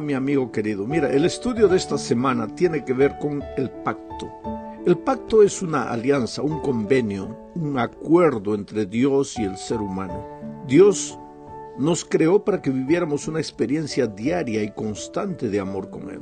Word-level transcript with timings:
Mi 0.00 0.14
amigo 0.14 0.50
querido. 0.50 0.86
Mira, 0.86 1.10
el 1.10 1.24
estudio 1.24 1.68
de 1.68 1.76
esta 1.76 1.98
semana 1.98 2.46
tiene 2.54 2.84
que 2.84 2.92
ver 2.92 3.16
con 3.18 3.42
el 3.56 3.70
pacto. 3.70 4.30
El 4.86 4.98
pacto 4.98 5.42
es 5.42 5.62
una 5.62 5.90
alianza, 5.90 6.42
un 6.42 6.60
convenio, 6.60 7.36
un 7.54 7.78
acuerdo 7.78 8.54
entre 8.54 8.86
Dios 8.86 9.38
y 9.38 9.44
el 9.44 9.56
ser 9.56 9.80
humano. 9.80 10.26
Dios 10.66 11.18
nos 11.78 12.04
creó 12.04 12.44
para 12.44 12.60
que 12.60 12.70
viviéramos 12.70 13.26
una 13.26 13.40
experiencia 13.40 14.06
diaria 14.06 14.62
y 14.62 14.72
constante 14.72 15.48
de 15.48 15.60
amor 15.60 15.90
con 15.90 16.10
Él. 16.10 16.20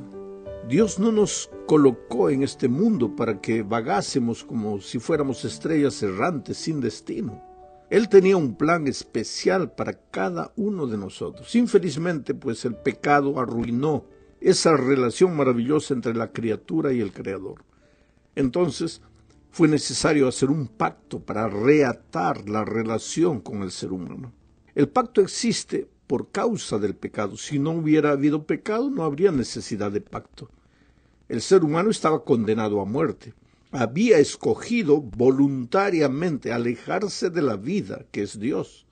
Dios 0.69 0.99
no 0.99 1.11
nos 1.11 1.51
colocó 1.67 2.31
en 2.31 2.43
este 2.43 2.69
mundo 2.69 3.15
para 3.17 3.41
que 3.41 3.63
vagásemos 3.63 4.45
como 4.45 4.81
si 4.81 4.99
fuéramos 4.99 5.45
estrellas 5.45 6.03
errantes 6.03 6.57
sin 6.57 6.81
destino. 6.81 7.52
Él 7.93 8.09
tenía 8.09 8.39
un 8.39 8.55
plan 8.57 8.89
especial 8.89 9.73
para 9.73 9.93
cada 9.93 10.55
uno 10.57 10.87
de 10.87 10.97
nosotros. 10.97 11.55
Infelizmente, 11.55 12.33
pues 12.33 12.65
el 12.65 12.75
pecado 12.75 13.39
arruinó 13.39 14.07
esa 14.41 14.75
relación 14.79 15.37
maravillosa 15.37 15.93
entre 15.93 16.15
la 16.15 16.33
criatura 16.33 16.95
y 16.95 17.03
el 17.03 17.13
Creador. 17.13 17.67
Entonces, 18.35 19.03
fue 19.51 19.69
necesario 19.69 20.27
hacer 20.27 20.49
un 20.49 20.69
pacto 20.69 21.21
para 21.21 21.49
reatar 21.49 22.49
la 22.49 22.65
relación 22.65 23.43
con 23.43 23.61
el 23.61 23.71
ser 23.71 23.93
humano. 23.93 24.33
El 24.75 24.89
pacto 24.89 25.21
existe 25.21 25.87
por 26.07 26.31
causa 26.31 26.79
del 26.79 26.95
pecado. 26.95 27.37
Si 27.37 27.59
no 27.59 27.73
hubiera 27.73 28.13
habido 28.13 28.47
pecado, 28.47 28.89
no 28.89 29.03
habría 29.03 29.33
necesidad 29.33 29.93
de 29.93 30.01
pacto. 30.01 30.49
El 31.29 31.43
ser 31.43 31.63
humano 31.63 31.91
estaba 31.91 32.25
condenado 32.25 32.81
a 32.81 32.87
muerte 32.87 33.35
había 33.73 34.19
escogido 34.19 35.01
voluntariamente 35.01 36.53
alejarse 36.53 37.31
de 37.31 37.41
la 37.41 37.57
vida, 37.57 38.05
que 38.11 38.23
es 38.23 38.39
Dios. 38.39 38.87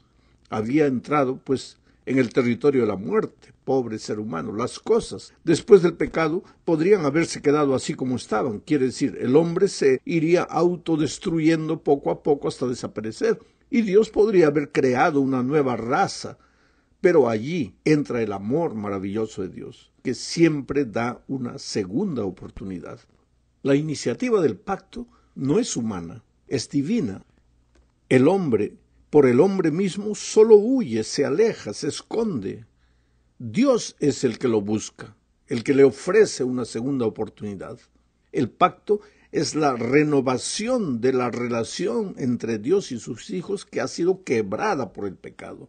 Había 0.48 0.86
entrado, 0.86 1.36
pues, 1.36 1.76
en 2.06 2.18
el 2.18 2.32
territorio 2.32 2.80
de 2.82 2.88
la 2.88 2.96
muerte, 2.96 3.52
pobre 3.64 3.98
ser 3.98 4.18
humano. 4.18 4.52
Las 4.52 4.80
cosas, 4.80 5.34
después 5.44 5.82
del 5.82 5.94
pecado, 5.94 6.42
podrían 6.64 7.04
haberse 7.04 7.42
quedado 7.42 7.74
así 7.74 7.94
como 7.94 8.16
estaban. 8.16 8.60
Quiere 8.60 8.86
decir, 8.86 9.18
el 9.20 9.36
hombre 9.36 9.68
se 9.68 10.00
iría 10.06 10.42
autodestruyendo 10.42 11.82
poco 11.82 12.10
a 12.10 12.22
poco 12.22 12.48
hasta 12.48 12.66
desaparecer. 12.66 13.38
Y 13.70 13.82
Dios 13.82 14.08
podría 14.08 14.46
haber 14.46 14.72
creado 14.72 15.20
una 15.20 15.42
nueva 15.42 15.76
raza. 15.76 16.38
Pero 17.02 17.28
allí 17.28 17.74
entra 17.84 18.22
el 18.22 18.32
amor 18.32 18.74
maravilloso 18.74 19.42
de 19.42 19.48
Dios, 19.48 19.92
que 20.02 20.14
siempre 20.14 20.86
da 20.86 21.22
una 21.28 21.58
segunda 21.58 22.24
oportunidad. 22.24 22.98
La 23.62 23.74
iniciativa 23.74 24.40
del 24.40 24.56
pacto 24.56 25.06
no 25.34 25.58
es 25.58 25.76
humana, 25.76 26.24
es 26.48 26.70
divina. 26.70 27.24
El 28.08 28.26
hombre, 28.26 28.74
por 29.10 29.26
el 29.26 29.38
hombre 29.38 29.70
mismo, 29.70 30.14
solo 30.14 30.56
huye, 30.56 31.04
se 31.04 31.26
aleja, 31.26 31.74
se 31.74 31.88
esconde. 31.88 32.64
Dios 33.38 33.96
es 34.00 34.24
el 34.24 34.38
que 34.38 34.48
lo 34.48 34.62
busca, 34.62 35.14
el 35.46 35.62
que 35.62 35.74
le 35.74 35.84
ofrece 35.84 36.42
una 36.42 36.64
segunda 36.64 37.04
oportunidad. 37.04 37.78
El 38.32 38.48
pacto 38.48 39.00
es 39.30 39.54
la 39.54 39.74
renovación 39.74 41.00
de 41.02 41.12
la 41.12 41.30
relación 41.30 42.14
entre 42.16 42.58
Dios 42.58 42.92
y 42.92 42.98
sus 42.98 43.28
hijos 43.28 43.66
que 43.66 43.82
ha 43.82 43.88
sido 43.88 44.24
quebrada 44.24 44.94
por 44.94 45.06
el 45.06 45.16
pecado. 45.16 45.68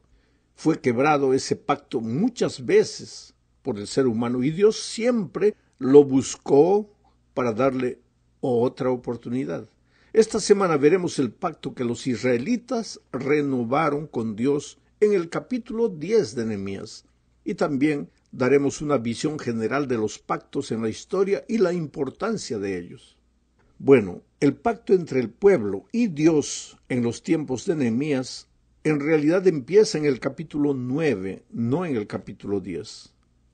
Fue 0.56 0.80
quebrado 0.80 1.34
ese 1.34 1.58
pacto 1.58 2.00
muchas 2.00 2.66
veces 2.66 3.34
por 3.62 3.78
el 3.78 3.88
ser 3.88 4.08
humano 4.08 4.44
y 4.44 4.52
Dios 4.52 4.82
siempre 4.82 5.56
lo 5.78 6.04
buscó 6.04 6.90
para 7.34 7.54
darle 7.54 8.00
otra 8.40 8.90
oportunidad. 8.90 9.68
Esta 10.14 10.40
semana 10.40 10.78
veremos 10.78 11.20
el 11.20 11.32
pacto 11.32 11.74
que 11.74 11.86
los 11.86 12.06
israelitas 12.08 13.00
renovaron 13.12 14.08
con 14.08 14.36
Dios 14.36 14.78
en 15.00 15.14
el 15.14 15.30
capítulo 15.30 15.88
10 15.88 16.36
de 16.36 16.46
Nehemías 16.46 17.06
y 17.46 17.56
también 17.56 18.10
daremos 18.32 18.82
una 18.82 18.98
visión 18.98 19.40
general 19.40 19.88
de 19.88 19.98
los 19.98 20.20
pactos 20.20 20.72
en 20.72 20.82
la 20.82 20.90
historia 20.90 21.44
y 21.48 21.58
la 21.58 21.74
importancia 21.74 22.60
de 22.60 22.78
ellos. 22.78 23.18
Bueno, 23.80 24.22
el 24.40 24.54
pacto 24.54 24.94
entre 24.94 25.20
el 25.20 25.30
pueblo 25.30 25.86
y 25.92 26.08
Dios 26.08 26.78
en 26.90 27.04
los 27.04 27.24
tiempos 27.24 27.66
de 27.66 27.76
Nehemías 27.76 28.48
en 28.84 29.00
realidad 29.00 29.46
empieza 29.48 29.98
en 29.98 30.06
el 30.06 30.20
capítulo 30.20 30.74
9, 30.74 31.44
no 31.52 31.86
en 31.86 31.96
el 31.96 32.08
capítulo 32.08 32.60
10. 32.60 33.11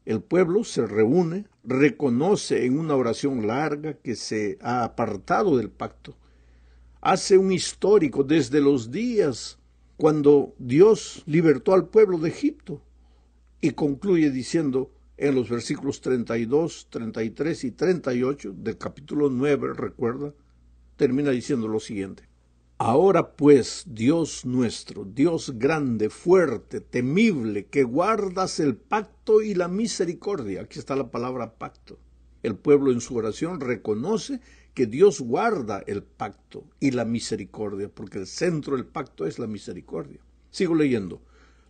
El 0.07 0.21
pueblo 0.21 0.63
se 0.63 0.87
reúne, 0.87 1.47
reconoce 1.65 2.65
en 2.65 2.79
una 2.79 2.95
oración 2.95 3.45
larga 3.45 3.95
que 3.95 4.15
se 4.15 4.57
ha 4.61 4.85
apartado 4.85 5.57
del 5.57 5.69
pacto. 5.69 6.15
Hace 7.01 7.37
un 7.37 7.51
histórico 7.51 8.23
desde 8.23 8.61
los 8.61 8.89
días 8.89 9.59
cuando 9.97 10.55
Dios 10.59 11.23
libertó 11.25 11.73
al 11.73 11.89
pueblo 11.89 12.19
de 12.19 12.29
Egipto 12.29 12.81
y 13.59 13.71
concluye 13.71 14.31
diciendo 14.31 14.93
en 15.17 15.35
los 15.35 15.49
versículos 15.49 15.99
32, 15.99 16.87
33 16.89 17.63
y 17.65 17.71
38 17.71 18.53
del 18.55 18.77
capítulo 18.77 19.29
9, 19.29 19.73
recuerda, 19.73 20.33
termina 20.95 21.31
diciendo 21.31 21.67
lo 21.67 21.81
siguiente. 21.81 22.26
Ahora 22.79 23.31
pues, 23.31 23.85
Dios 23.87 24.45
nuestro, 24.45 25.03
Dios 25.03 25.57
grande, 25.57 26.11
fuerte, 26.11 26.79
temible, 26.79 27.65
que 27.65 27.83
guardas 27.83 28.59
el 28.59 28.75
pacto 28.75 29.41
y 29.41 29.55
la 29.55 29.67
misericordia. 29.67 30.61
Aquí 30.61 30.77
está 30.77 30.95
la 30.95 31.09
palabra 31.09 31.55
pacto. 31.55 31.97
El 32.43 32.55
pueblo 32.55 32.91
en 32.91 33.01
su 33.01 33.15
oración 33.15 33.61
reconoce 33.61 34.41
que 34.75 34.85
Dios 34.85 35.21
guarda 35.21 35.83
el 35.87 36.03
pacto 36.03 36.65
y 36.79 36.91
la 36.91 37.03
misericordia, 37.03 37.89
porque 37.89 38.19
el 38.19 38.27
centro 38.27 38.75
del 38.75 38.85
pacto 38.85 39.25
es 39.25 39.39
la 39.39 39.47
misericordia. 39.47 40.19
Sigo 40.51 40.75
leyendo. 40.75 41.23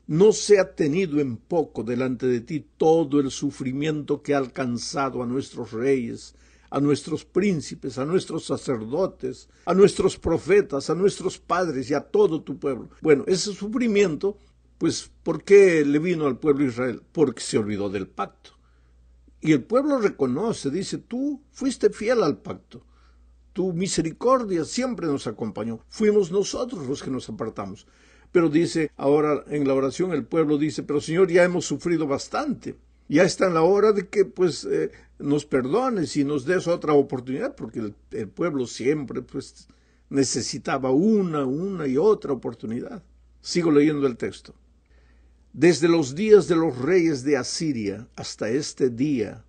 No 0.07 0.33
se 0.33 0.59
ha 0.59 0.75
tenido 0.75 1.21
en 1.21 1.37
poco 1.37 1.83
delante 1.83 2.27
de 2.27 2.41
ti 2.41 2.65
todo 2.75 3.21
el 3.21 3.31
sufrimiento 3.31 4.21
que 4.21 4.35
ha 4.35 4.39
alcanzado 4.39 5.23
a 5.23 5.25
nuestros 5.25 5.71
reyes, 5.71 6.35
a 6.69 6.79
nuestros 6.79 7.25
príncipes, 7.25 7.97
a 7.97 8.05
nuestros 8.05 8.45
sacerdotes, 8.45 9.49
a 9.65 9.73
nuestros 9.73 10.17
profetas, 10.17 10.89
a 10.89 10.95
nuestros 10.95 11.37
padres 11.37 11.89
y 11.89 11.93
a 11.93 12.01
todo 12.01 12.41
tu 12.41 12.57
pueblo. 12.59 12.89
Bueno, 13.01 13.23
ese 13.27 13.53
sufrimiento, 13.53 14.37
pues, 14.77 15.11
¿por 15.23 15.43
qué 15.43 15.85
le 15.85 15.99
vino 15.99 16.27
al 16.27 16.39
pueblo 16.39 16.63
de 16.63 16.71
Israel? 16.71 17.01
Porque 17.11 17.41
se 17.41 17.57
olvidó 17.57 17.89
del 17.89 18.07
pacto. 18.07 18.51
Y 19.39 19.51
el 19.53 19.63
pueblo 19.63 19.99
reconoce, 19.99 20.69
dice, 20.69 20.97
tú 20.97 21.41
fuiste 21.51 21.89
fiel 21.89 22.23
al 22.23 22.37
pacto. 22.37 22.83
Tu 23.53 23.73
misericordia 23.73 24.65
siempre 24.65 25.07
nos 25.07 25.25
acompañó. 25.25 25.79
Fuimos 25.87 26.31
nosotros 26.31 26.87
los 26.87 27.01
que 27.01 27.11
nos 27.11 27.29
apartamos. 27.29 27.87
Pero 28.31 28.49
dice, 28.49 28.91
ahora 28.97 29.43
en 29.47 29.67
la 29.67 29.73
oración 29.73 30.11
el 30.11 30.25
pueblo 30.25 30.57
dice, 30.57 30.83
pero 30.83 31.01
Señor, 31.01 31.31
ya 31.31 31.43
hemos 31.43 31.65
sufrido 31.65 32.07
bastante 32.07 32.75
ya 33.07 33.23
está 33.23 33.47
en 33.47 33.53
la 33.53 33.61
hora 33.61 33.91
de 33.93 34.07
que 34.07 34.25
pues 34.25 34.65
eh, 34.65 34.91
nos 35.19 35.45
perdones 35.45 36.15
y 36.17 36.23
nos 36.23 36.45
des 36.45 36.67
otra 36.67 36.93
oportunidad, 36.93 37.55
porque 37.55 37.79
el, 37.79 37.95
el, 38.11 38.27
pueblo 38.27 38.67
siempre 38.67 39.21
pues 39.21 39.67
necesitaba 40.09 40.91
una, 40.91 41.45
una 41.45 41.87
y 41.87 41.97
otra 41.97 42.33
oportunidad. 42.33 43.03
Sigo 43.41 43.71
leyendo 43.71 44.07
el 44.07 44.17
texto. 44.17 44.53
Desde 45.53 45.87
los 45.87 46.15
días 46.15 46.47
de 46.47 46.55
los 46.55 46.77
reyes 46.77 47.23
de 47.23 47.37
Asiria 47.37 48.07
hasta 48.15 48.49
este 48.49 48.89
día, 48.89 49.43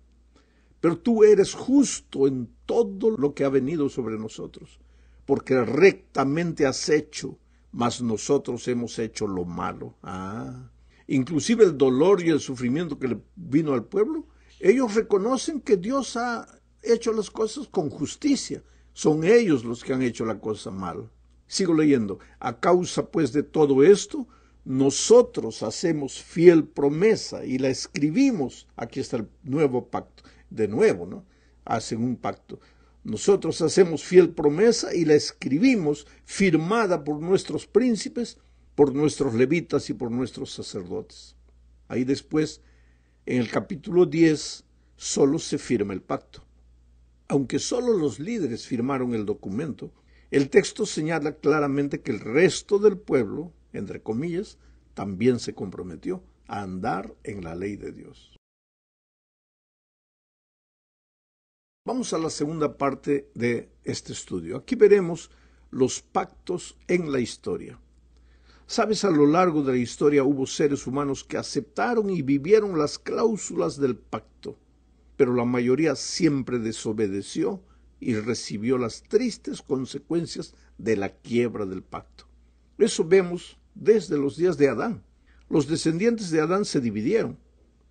pero 0.79 0.97
tú 0.97 1.23
eres 1.23 1.53
justo 1.53 2.27
en 2.27 2.49
todo 2.65 3.11
lo 3.11 3.33
que 3.33 3.43
ha 3.43 3.49
venido 3.49 3.89
sobre 3.89 4.17
nosotros, 4.17 4.79
porque 5.25 5.59
rectamente 5.63 6.65
has 6.65 6.89
hecho, 6.89 7.37
mas 7.71 8.01
nosotros 8.01 8.67
hemos 8.67 8.97
hecho 8.97 9.27
lo 9.27 9.45
malo. 9.45 9.95
Ah, 10.01 10.71
inclusive 11.09 11.63
el 11.65 11.77
dolor 11.77 12.21
y 12.21 12.29
el 12.29 12.39
sufrimiento 12.39 12.99
que 12.99 13.07
le 13.07 13.19
vino 13.35 13.73
al 13.73 13.85
pueblo, 13.85 14.27
ellos 14.59 14.93
reconocen 14.95 15.59
que 15.59 15.77
Dios 15.77 16.15
ha 16.17 16.47
hecho 16.83 17.11
las 17.13 17.31
cosas 17.31 17.67
con 17.67 17.89
justicia. 17.89 18.63
Son 18.93 19.23
ellos 19.23 19.63
los 19.63 19.83
que 19.83 19.93
han 19.93 20.01
hecho 20.01 20.25
la 20.25 20.39
cosa 20.39 20.71
mal. 20.71 21.09
Sigo 21.47 21.73
leyendo. 21.73 22.19
A 22.39 22.59
causa 22.59 23.09
pues 23.09 23.33
de 23.33 23.43
todo 23.43 23.83
esto, 23.83 24.27
nosotros 24.65 25.63
hacemos 25.63 26.21
fiel 26.21 26.65
promesa 26.65 27.43
y 27.43 27.57
la 27.57 27.69
escribimos. 27.69 28.67
Aquí 28.75 28.99
está 28.99 29.17
el 29.17 29.29
nuevo 29.43 29.87
pacto. 29.87 30.23
De 30.49 30.67
nuevo, 30.67 31.05
¿no? 31.05 31.25
Hacen 31.65 32.03
un 32.03 32.17
pacto. 32.17 32.59
Nosotros 33.03 33.61
hacemos 33.61 34.03
fiel 34.03 34.29
promesa 34.29 34.93
y 34.93 35.05
la 35.05 35.15
escribimos 35.15 36.05
firmada 36.25 37.03
por 37.03 37.19
nuestros 37.19 37.65
príncipes 37.65 38.37
por 38.79 38.95
nuestros 38.95 39.33
levitas 39.33 39.89
y 39.89 39.93
por 39.93 40.09
nuestros 40.09 40.53
sacerdotes. 40.53 41.35
Ahí 41.89 42.05
después, 42.05 42.61
en 43.25 43.41
el 43.41 43.51
capítulo 43.51 44.05
10, 44.05 44.63
solo 44.95 45.37
se 45.37 45.57
firma 45.57 45.91
el 45.91 46.01
pacto. 46.01 46.45
Aunque 47.27 47.59
solo 47.59 47.91
los 47.97 48.19
líderes 48.21 48.65
firmaron 48.65 49.13
el 49.13 49.25
documento, 49.25 49.91
el 50.31 50.49
texto 50.49 50.85
señala 50.85 51.35
claramente 51.35 51.99
que 51.99 52.11
el 52.11 52.21
resto 52.21 52.79
del 52.79 52.97
pueblo, 52.97 53.51
entre 53.73 54.01
comillas, 54.01 54.57
también 54.93 55.39
se 55.39 55.53
comprometió 55.53 56.23
a 56.47 56.61
andar 56.61 57.13
en 57.25 57.43
la 57.43 57.55
ley 57.55 57.75
de 57.75 57.91
Dios. 57.91 58.37
Vamos 61.85 62.13
a 62.13 62.17
la 62.17 62.29
segunda 62.29 62.77
parte 62.77 63.29
de 63.35 63.73
este 63.83 64.13
estudio. 64.13 64.55
Aquí 64.55 64.75
veremos 64.75 65.31
los 65.69 66.01
pactos 66.01 66.77
en 66.87 67.11
la 67.11 67.19
historia. 67.19 67.77
Sabes, 68.71 69.03
a 69.03 69.09
lo 69.09 69.25
largo 69.25 69.63
de 69.63 69.71
la 69.71 69.79
historia 69.79 70.23
hubo 70.23 70.45
seres 70.45 70.85
humanos 70.85 71.23
que 71.23 71.37
aceptaron 71.37 72.11
y 72.11 72.21
vivieron 72.21 72.77
las 72.77 72.99
cláusulas 72.99 73.79
del 73.79 73.97
pacto, 73.97 74.59
pero 75.17 75.33
la 75.33 75.43
mayoría 75.43 75.95
siempre 75.95 76.59
desobedeció 76.59 77.63
y 77.99 78.13
recibió 78.13 78.77
las 78.77 79.01
tristes 79.01 79.63
consecuencias 79.63 80.53
de 80.77 80.97
la 80.97 81.09
quiebra 81.09 81.65
del 81.65 81.81
pacto. 81.81 82.25
Eso 82.77 83.03
vemos 83.03 83.57
desde 83.73 84.19
los 84.19 84.37
días 84.37 84.55
de 84.59 84.69
Adán. 84.69 85.03
Los 85.49 85.67
descendientes 85.67 86.29
de 86.29 86.39
Adán 86.39 86.63
se 86.63 86.79
dividieron, 86.79 87.39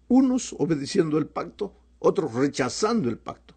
unos 0.07 0.55
obedeciendo 0.61 1.19
el 1.19 1.27
pacto, 1.27 1.75
otros 1.99 2.35
rechazando 2.35 3.09
el 3.09 3.19
pacto. 3.19 3.57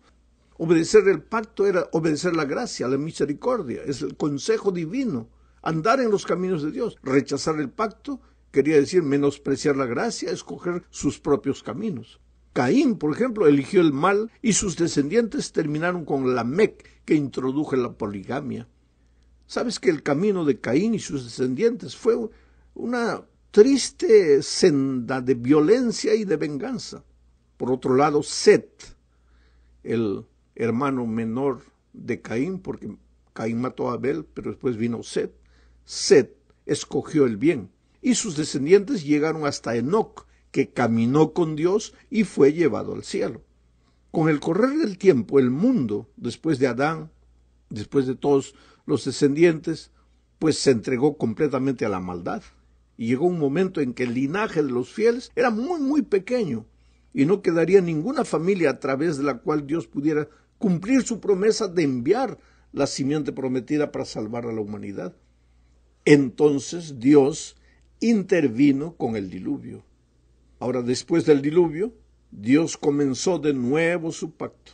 Obedecer 0.58 1.08
el 1.08 1.22
pacto 1.22 1.68
era 1.68 1.88
obedecer 1.92 2.36
la 2.36 2.46
gracia, 2.46 2.88
la 2.88 2.98
misericordia, 2.98 3.84
es 3.86 4.02
el 4.02 4.18
consejo 4.18 4.72
divino, 4.72 5.30
andar 5.62 6.00
en 6.00 6.12
los 6.12 6.26
caminos 6.26 6.64
de 6.64 6.72
Dios. 6.72 6.98
Rechazar 7.04 7.60
el 7.60 7.70
pacto 7.70 8.22
quería 8.52 8.76
decir 8.76 9.04
menospreciar 9.04 9.76
la 9.76 9.86
gracia, 9.86 10.32
escoger 10.32 10.84
sus 10.90 11.20
propios 11.20 11.64
caminos. 11.64 12.20
Caín, 12.54 12.98
por 12.98 13.14
ejemplo, 13.14 13.48
eligió 13.48 13.80
el 13.82 13.94
mal 13.94 14.30
y 14.42 14.54
sus 14.54 14.76
descendientes 14.76 15.54
terminaron 15.54 16.04
con 16.04 16.36
la 16.36 16.44
Mec 16.44 17.02
que 17.06 17.16
introdujo 17.16 17.76
la 17.78 17.94
poligamia. 17.94 18.68
Sabes 19.46 19.80
que 19.80 19.90
el 19.90 20.04
camino 20.04 20.44
de 20.44 20.60
Caín 20.60 20.94
y 20.94 21.00
sus 21.00 21.24
descendientes 21.24 21.96
fue 21.96 22.18
una 22.74 23.22
triste 23.52 24.42
senda 24.42 25.22
de 25.22 25.36
violencia 25.36 26.14
y 26.14 26.26
de 26.26 26.38
venganza. 26.38 27.04
Por 27.58 27.72
otro 27.72 27.96
lado, 27.96 28.24
Set, 28.24 28.96
el 29.84 30.26
hermano 30.56 31.06
menor 31.06 31.62
de 31.94 32.22
Caín, 32.22 32.60
porque 32.60 32.98
Caín 33.34 33.62
mató 33.62 33.90
a 33.90 33.94
Abel, 33.94 34.26
pero 34.26 34.52
después 34.52 34.78
vino 34.78 35.04
Set. 35.04 35.41
Set 35.86 36.38
escogió 36.66 37.26
el 37.26 37.38
bien 37.38 37.70
y 38.02 38.16
sus 38.16 38.36
descendientes 38.36 39.04
llegaron 39.04 39.46
hasta 39.46 39.76
Enoc, 39.76 40.28
que 40.52 40.70
caminó 40.70 41.34
con 41.34 41.56
Dios 41.56 41.94
y 42.10 42.24
fue 42.24 42.54
llevado 42.54 42.94
al 42.94 43.04
cielo. 43.04 43.42
Con 44.12 44.28
el 44.28 44.40
correr 44.40 44.78
del 44.78 44.98
tiempo, 44.98 45.40
el 45.40 45.50
mundo, 45.50 46.10
después 46.18 46.60
de 46.60 46.68
Adán, 46.68 47.12
después 47.70 48.08
de 48.08 48.16
todos 48.16 48.56
los 48.86 49.06
descendientes, 49.06 49.92
pues 50.40 50.58
se 50.58 50.72
entregó 50.72 51.18
completamente 51.18 51.86
a 51.86 51.90
la 51.90 52.00
maldad. 52.00 52.44
Y 52.98 53.08
llegó 53.08 53.28
un 53.28 53.40
momento 53.40 53.80
en 53.80 53.94
que 53.94 54.04
el 54.04 54.14
linaje 54.14 54.62
de 54.64 54.72
los 54.72 54.92
fieles 54.92 55.32
era 55.36 55.50
muy, 55.50 55.80
muy 55.80 56.02
pequeño, 56.02 56.66
y 57.14 57.26
no 57.26 57.42
quedaría 57.42 57.82
ninguna 57.82 58.26
familia 58.26 58.72
a 58.72 58.80
través 58.80 59.18
de 59.18 59.24
la 59.24 59.38
cual 59.38 59.66
Dios 59.66 59.88
pudiera 59.88 60.28
cumplir 60.58 61.04
su 61.04 61.20
promesa 61.20 61.68
de 61.68 61.84
enviar 61.84 62.38
la 62.74 62.88
simiente 62.88 63.32
prometida 63.32 63.92
para 63.92 64.06
salvar 64.06 64.46
a 64.46 64.52
la 64.52 64.62
humanidad. 64.62 65.16
Entonces 66.06 67.00
Dios 67.00 67.56
intervino 68.00 68.96
con 68.96 69.16
el 69.16 69.30
diluvio. 69.30 69.84
Ahora, 70.60 70.82
después 70.82 71.26
del 71.26 71.42
diluvio, 71.42 71.94
Dios 72.32 72.78
comenzó 72.78 73.40
de 73.40 73.54
nuevo 73.54 74.12
su 74.12 74.32
pacto. 74.32 74.74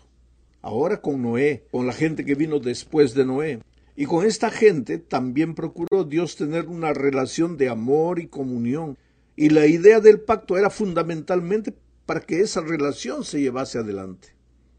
Ahora 0.61 1.01
con 1.01 1.21
Noé, 1.21 1.65
con 1.71 1.87
la 1.87 1.93
gente 1.93 2.25
que 2.25 2.35
vino 2.35 2.59
después 2.59 3.13
de 3.13 3.25
Noé. 3.25 3.59
Y 3.95 4.05
con 4.05 4.25
esta 4.25 4.51
gente 4.51 4.99
también 4.99 5.55
procuró 5.55 6.03
Dios 6.03 6.35
tener 6.35 6.67
una 6.67 6.93
relación 6.93 7.57
de 7.57 7.69
amor 7.69 8.19
y 8.19 8.27
comunión. 8.27 8.97
Y 9.35 9.49
la 9.49 9.65
idea 9.65 9.99
del 9.99 10.19
pacto 10.19 10.57
era 10.57 10.69
fundamentalmente 10.69 11.73
para 12.05 12.21
que 12.21 12.41
esa 12.41 12.61
relación 12.61 13.23
se 13.23 13.41
llevase 13.41 13.79
adelante. 13.79 14.29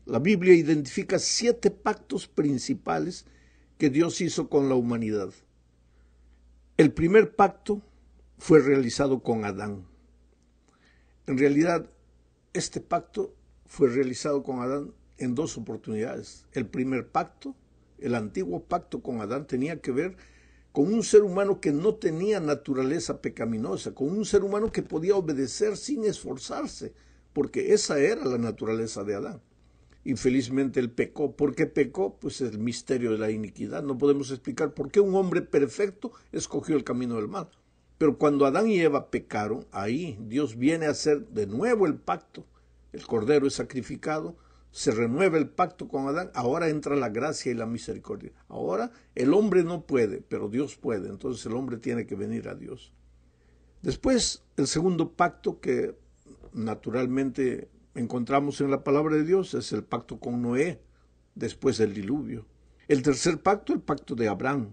La 0.07 0.19
Biblia 0.19 0.55
identifica 0.55 1.19
siete 1.19 1.71
pactos 1.71 2.29
principales 2.29 3.27
que 3.77 3.91
Dios 3.91 4.21
hizo 4.21 4.49
con 4.49 4.69
la 4.69 4.75
humanidad. 4.75 5.31
El 6.79 6.93
primer 6.93 7.35
pacto 7.35 7.83
fue 8.39 8.61
realizado 8.61 9.21
con 9.21 9.45
Adán. 9.45 9.85
En 11.27 11.37
realidad, 11.37 11.91
este 12.53 12.81
pacto 12.81 13.35
fue 13.67 13.89
realizado 13.89 14.45
con 14.45 14.61
Adán 14.61 14.95
en 15.17 15.35
dos 15.35 15.59
oportunidades. 15.59 16.47
El 16.53 16.69
primer 16.69 17.09
pacto, 17.09 17.57
el 17.99 18.15
antiguo 18.15 18.63
pacto 18.63 19.03
con 19.03 19.21
Adán, 19.21 19.49
tenía 19.49 19.81
que 19.81 19.91
ver 19.91 20.17
con 20.71 20.95
un 20.95 21.03
ser 21.03 21.23
humano 21.23 21.61
que 21.61 21.73
no 21.73 21.97
tenía 21.97 22.39
naturaleza 22.39 23.21
pecaminosa, 23.21 23.93
con 23.93 24.11
un 24.11 24.25
ser 24.25 24.45
humano 24.45 24.71
que 24.71 24.85
podía 24.85 25.17
obedecer 25.17 25.77
sin 25.77 26.05
esforzarse, 26.05 26.95
porque 27.33 27.75
esa 27.75 27.99
era 27.99 28.25
la 28.25 28.39
naturaleza 28.39 29.03
de 29.03 29.17
Adán. 29.17 29.43
Infelizmente 30.05 30.81
él 30.81 30.91
pecó. 30.91 31.37
¿Por 31.37 31.55
qué 31.55 31.67
pecó? 31.67 32.19
Pues 32.19 32.41
el 32.41 32.59
misterio 32.59 33.13
de 33.13 33.19
la 33.19 33.31
iniquidad. 33.31 33.83
No 33.83 33.99
podemos 33.99 34.31
explicar 34.31 34.75
por 34.75 34.91
qué 34.91 35.01
un 35.01 35.15
hombre 35.15 35.43
perfecto 35.43 36.13
escogió 36.33 36.77
el 36.77 36.85
camino 36.85 37.17
del 37.17 37.29
mal. 37.29 37.49
Pero 37.99 38.17
cuando 38.17 38.47
Adán 38.47 38.69
y 38.69 38.79
Eva 38.79 39.11
pecaron, 39.11 39.67
ahí 39.73 40.17
Dios 40.21 40.57
viene 40.57 40.87
a 40.87 40.91
hacer 40.91 41.27
de 41.29 41.47
nuevo 41.47 41.87
el 41.87 41.97
pacto. 41.97 42.47
El 42.93 43.05
cordero 43.07 43.47
es 43.47 43.55
sacrificado, 43.55 44.37
se 44.71 44.93
renueva 44.93 45.39
el 45.39 45.49
pacto 45.49 45.89
con 45.89 46.07
Adán, 46.07 46.31
ahora 46.35 46.69
entra 46.69 46.95
la 46.97 47.09
gracia 47.09 47.51
y 47.51 47.55
la 47.55 47.67
misericordia. 47.67 48.33
Ahora 48.49 48.93
el 49.15 49.35
hombre 49.35 49.65
no 49.65 49.85
puede, 49.85 50.23
pero 50.23 50.49
Dios 50.49 50.77
puede, 50.77 51.09
entonces 51.09 51.45
el 51.47 51.55
hombre 51.55 51.79
tiene 51.79 52.07
que 52.07 52.15
venir 52.15 52.49
a 52.49 52.55
Dios. 52.55 52.93
Después, 53.83 54.45
el 54.57 54.67
segundo 54.67 55.13
pacto 55.13 55.61
que 55.61 55.97
naturalmente 56.53 57.69
encontramos 57.99 58.61
en 58.61 58.71
la 58.71 58.85
palabra 58.85 59.17
de 59.17 59.25
Dios 59.25 59.55
es 59.55 59.73
el 59.73 59.85
pacto 59.85 60.19
con 60.19 60.41
Noé, 60.41 60.81
después 61.35 61.79
del 61.79 61.95
diluvio. 61.95 62.47
El 62.87 63.03
tercer 63.03 63.43
pacto, 63.43 63.73
el 63.73 63.81
pacto 63.81 64.15
de 64.15 64.29
Abraham. 64.29 64.71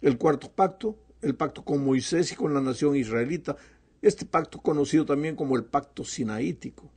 El 0.00 0.16
cuarto 0.16 0.50
pacto, 0.50 0.98
el 1.22 1.34
pacto 1.34 1.64
con 1.64 1.84
Moisés 1.84 2.32
y 2.32 2.36
con 2.36 2.54
la 2.54 2.60
nación 2.60 2.96
israelita, 2.96 3.56
este 4.00 4.24
pacto 4.24 4.60
conocido 4.60 5.04
también 5.04 5.36
como 5.36 5.56
el 5.56 5.64
pacto 5.64 6.04
sinaítico. 6.04 6.90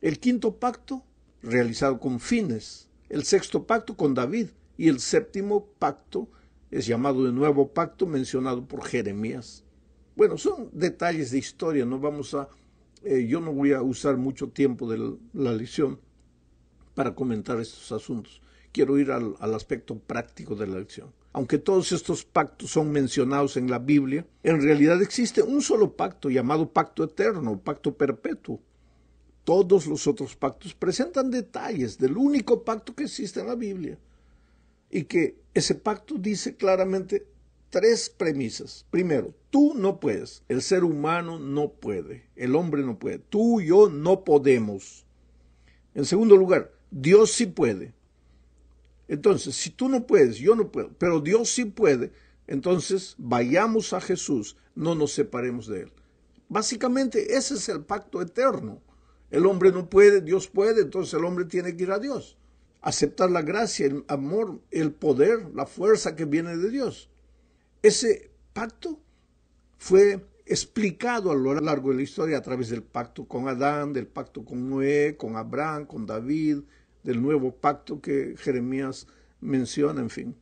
El 0.00 0.18
quinto 0.18 0.56
pacto, 0.56 1.04
realizado 1.42 2.00
con 2.00 2.20
fines. 2.20 2.88
El 3.08 3.24
sexto 3.24 3.66
pacto 3.66 3.96
con 3.96 4.14
David. 4.14 4.48
Y 4.78 4.88
el 4.88 5.00
séptimo 5.00 5.66
pacto 5.78 6.28
es 6.70 6.86
llamado 6.86 7.24
de 7.24 7.32
nuevo 7.32 7.68
pacto 7.68 8.06
mencionado 8.06 8.66
por 8.66 8.84
Jeremías. 8.84 9.64
Bueno, 10.16 10.38
son 10.38 10.70
detalles 10.72 11.30
de 11.30 11.38
historia, 11.38 11.84
no 11.84 11.98
vamos 11.98 12.34
a, 12.34 12.48
eh, 13.02 13.26
yo 13.26 13.40
no 13.40 13.52
voy 13.52 13.72
a 13.72 13.82
usar 13.82 14.16
mucho 14.16 14.48
tiempo 14.48 14.90
de 14.90 15.16
la 15.32 15.52
lección 15.52 16.00
para 16.94 17.14
comentar 17.14 17.60
estos 17.60 17.92
asuntos. 17.92 18.40
Quiero 18.72 18.98
ir 18.98 19.10
al 19.10 19.54
aspecto 19.54 19.98
práctico 19.98 20.54
de 20.54 20.66
la 20.66 20.78
lección. 20.78 21.12
Aunque 21.32 21.58
todos 21.58 21.92
estos 21.92 22.24
pactos 22.24 22.70
son 22.70 22.90
mencionados 22.90 23.56
en 23.56 23.70
la 23.70 23.78
Biblia, 23.78 24.26
en 24.42 24.60
realidad 24.60 25.00
existe 25.00 25.42
un 25.42 25.62
solo 25.62 25.92
pacto 25.92 26.28
llamado 26.28 26.68
pacto 26.68 27.04
eterno, 27.04 27.60
pacto 27.60 27.94
perpetuo. 27.94 28.60
Todos 29.44 29.86
los 29.86 30.06
otros 30.06 30.34
pactos 30.34 30.74
presentan 30.74 31.30
detalles 31.30 31.98
del 31.98 32.16
único 32.16 32.64
pacto 32.64 32.94
que 32.94 33.04
existe 33.04 33.40
en 33.40 33.46
la 33.46 33.54
Biblia. 33.54 33.96
Y 34.90 35.04
que 35.04 35.36
ese 35.54 35.76
pacto 35.76 36.16
dice 36.18 36.56
claramente 36.56 37.26
tres 37.70 38.10
premisas. 38.10 38.84
Primero, 38.90 39.32
tú 39.50 39.74
no 39.74 40.00
puedes, 40.00 40.42
el 40.48 40.60
ser 40.60 40.84
humano 40.84 41.38
no 41.38 41.72
puede, 41.72 42.28
el 42.36 42.54
hombre 42.54 42.82
no 42.82 42.98
puede, 42.98 43.18
tú 43.18 43.60
y 43.60 43.68
yo 43.68 43.88
no 43.88 44.24
podemos. 44.24 45.06
En 45.94 46.04
segundo 46.04 46.36
lugar, 46.36 46.72
Dios 46.90 47.32
sí 47.32 47.46
puede. 47.46 47.94
Entonces, 49.08 49.56
si 49.56 49.70
tú 49.70 49.88
no 49.88 50.06
puedes, 50.06 50.36
yo 50.36 50.54
no 50.54 50.70
puedo, 50.70 50.90
pero 50.98 51.20
Dios 51.20 51.50
sí 51.50 51.64
puede, 51.64 52.12
entonces 52.46 53.14
vayamos 53.18 53.92
a 53.92 54.00
Jesús, 54.00 54.56
no 54.74 54.94
nos 54.94 55.12
separemos 55.12 55.66
de 55.66 55.82
Él. 55.82 55.92
Básicamente 56.48 57.36
ese 57.36 57.54
es 57.54 57.68
el 57.68 57.84
pacto 57.84 58.20
eterno. 58.20 58.80
El 59.30 59.46
hombre 59.46 59.70
no 59.70 59.88
puede, 59.88 60.20
Dios 60.20 60.48
puede, 60.48 60.82
entonces 60.82 61.14
el 61.14 61.24
hombre 61.24 61.44
tiene 61.44 61.76
que 61.76 61.84
ir 61.84 61.92
a 61.92 62.00
Dios. 62.00 62.36
Aceptar 62.80 63.30
la 63.30 63.42
gracia, 63.42 63.86
el 63.86 64.04
amor, 64.08 64.60
el 64.72 64.90
poder, 64.92 65.50
la 65.54 65.66
fuerza 65.66 66.16
que 66.16 66.24
viene 66.24 66.56
de 66.56 66.70
Dios. 66.70 67.09
Ese 67.82 68.30
pacto 68.52 69.00
fue 69.78 70.26
explicado 70.44 71.30
a 71.30 71.34
lo 71.34 71.54
largo 71.60 71.90
de 71.90 71.96
la 71.96 72.02
historia 72.02 72.38
a 72.38 72.42
través 72.42 72.68
del 72.68 72.82
pacto 72.82 73.26
con 73.26 73.48
Adán, 73.48 73.92
del 73.92 74.06
pacto 74.06 74.44
con 74.44 74.68
Noé, 74.68 75.16
con 75.16 75.36
Abraham, 75.36 75.86
con 75.86 76.04
David, 76.04 76.58
del 77.02 77.22
nuevo 77.22 77.54
pacto 77.54 78.00
que 78.00 78.34
Jeremías 78.36 79.06
menciona, 79.40 80.00
en 80.00 80.10
fin. 80.10 80.36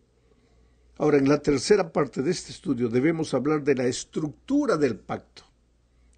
Ahora, 0.96 1.18
en 1.18 1.28
la 1.28 1.40
tercera 1.40 1.92
parte 1.92 2.22
de 2.22 2.32
este 2.32 2.50
estudio 2.50 2.88
debemos 2.88 3.32
hablar 3.32 3.62
de 3.62 3.76
la 3.76 3.86
estructura 3.86 4.76
del 4.76 4.96
pacto. 4.96 5.44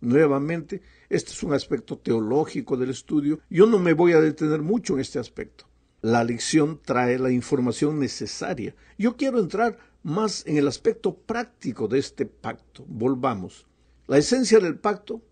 Nuevamente, 0.00 0.80
este 1.10 1.32
es 1.32 1.42
un 1.42 1.52
aspecto 1.52 1.98
teológico 1.98 2.78
del 2.78 2.88
estudio. 2.88 3.40
Yo 3.50 3.66
no 3.66 3.78
me 3.78 3.92
voy 3.92 4.12
a 4.12 4.20
detener 4.22 4.62
mucho 4.62 4.94
en 4.94 5.00
este 5.00 5.18
aspecto. 5.18 5.66
La 6.00 6.24
lección 6.24 6.80
trae 6.82 7.18
la 7.18 7.30
información 7.30 7.98
necesaria. 7.98 8.74
Yo 8.96 9.18
quiero 9.18 9.38
entrar 9.38 9.76
más 10.02 10.46
en 10.46 10.56
el 10.56 10.68
aspecto 10.68 11.14
práctico 11.14 11.88
de 11.88 11.98
este 11.98 12.26
pacto. 12.26 12.84
Volvamos. 12.86 13.66
La 14.06 14.18
esencia 14.18 14.58
del 14.58 14.78
pacto 14.78 15.22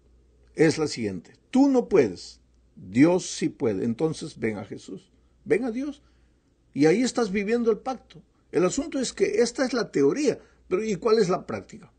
es 0.55 0.79
la 0.79 0.87
siguiente. 0.87 1.33
Tú 1.51 1.69
no 1.69 1.89
puedes 1.89 2.41
Dios 2.79 3.27
sí 3.27 3.49
puede. 3.49 3.85
Entonces 3.85 4.39
ven 4.39 4.59
a 4.59 4.65
Jesús, 4.65 5.11
ven 5.45 5.65
a 5.65 5.71
Dios. 5.71 6.03
Y 6.75 6.87
ahí 6.87 7.03
estás 7.03 7.31
viviendo 7.31 7.71
el 7.71 7.79
pacto. 7.79 8.23
El 8.53 8.65
asunto 8.65 8.99
es 8.99 9.13
que 9.13 9.43
esta 9.43 9.65
es 9.65 9.73
la 9.73 9.91
teoría, 9.91 10.39
pero 10.69 10.83
¿y 10.85 10.95
cuál 10.97 11.19
es 11.19 11.29
la 11.29 11.47
práctica? 11.47 11.93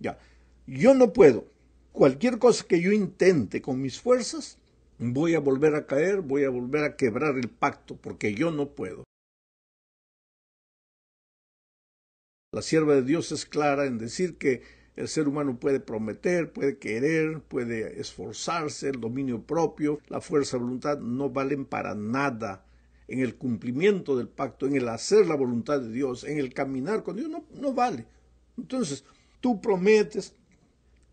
Ya, 0.00 0.18
yo 0.66 0.94
no 0.94 1.12
puedo. 1.12 1.46
Cualquier 1.92 2.38
cosa 2.38 2.64
que 2.66 2.80
yo 2.80 2.92
intente 2.92 3.60
con 3.60 3.80
mis 3.80 4.00
fuerzas, 4.00 4.58
voy 4.98 5.34
a 5.34 5.40
volver 5.40 5.74
a 5.74 5.86
caer, 5.86 6.22
voy 6.22 6.44
a 6.44 6.50
volver 6.50 6.84
a 6.84 6.96
quebrar 6.96 7.36
el 7.36 7.50
pacto, 7.50 7.96
porque 7.96 8.34
yo 8.34 8.50
no 8.50 8.70
puedo. 8.70 9.04
La 12.54 12.60
sierva 12.60 12.94
de 12.94 13.02
Dios 13.02 13.32
es 13.32 13.46
clara 13.46 13.86
en 13.86 13.96
decir 13.96 14.36
que 14.36 14.60
el 14.94 15.08
ser 15.08 15.26
humano 15.26 15.58
puede 15.58 15.80
prometer, 15.80 16.52
puede 16.52 16.76
querer, 16.76 17.40
puede 17.40 17.98
esforzarse, 17.98 18.90
el 18.90 19.00
dominio 19.00 19.40
propio, 19.40 20.00
la 20.08 20.20
fuerza 20.20 20.58
de 20.58 20.64
voluntad 20.64 20.98
no 20.98 21.30
valen 21.30 21.64
para 21.64 21.94
nada. 21.94 22.66
En 23.08 23.20
el 23.20 23.36
cumplimiento 23.36 24.18
del 24.18 24.28
pacto, 24.28 24.66
en 24.66 24.76
el 24.76 24.86
hacer 24.90 25.26
la 25.26 25.34
voluntad 25.34 25.80
de 25.80 25.90
Dios, 25.92 26.24
en 26.24 26.36
el 26.36 26.52
caminar 26.52 27.02
con 27.02 27.16
Dios, 27.16 27.30
no, 27.30 27.42
no 27.58 27.72
vale. 27.72 28.06
Entonces, 28.58 29.02
tú 29.40 29.58
prometes 29.62 30.34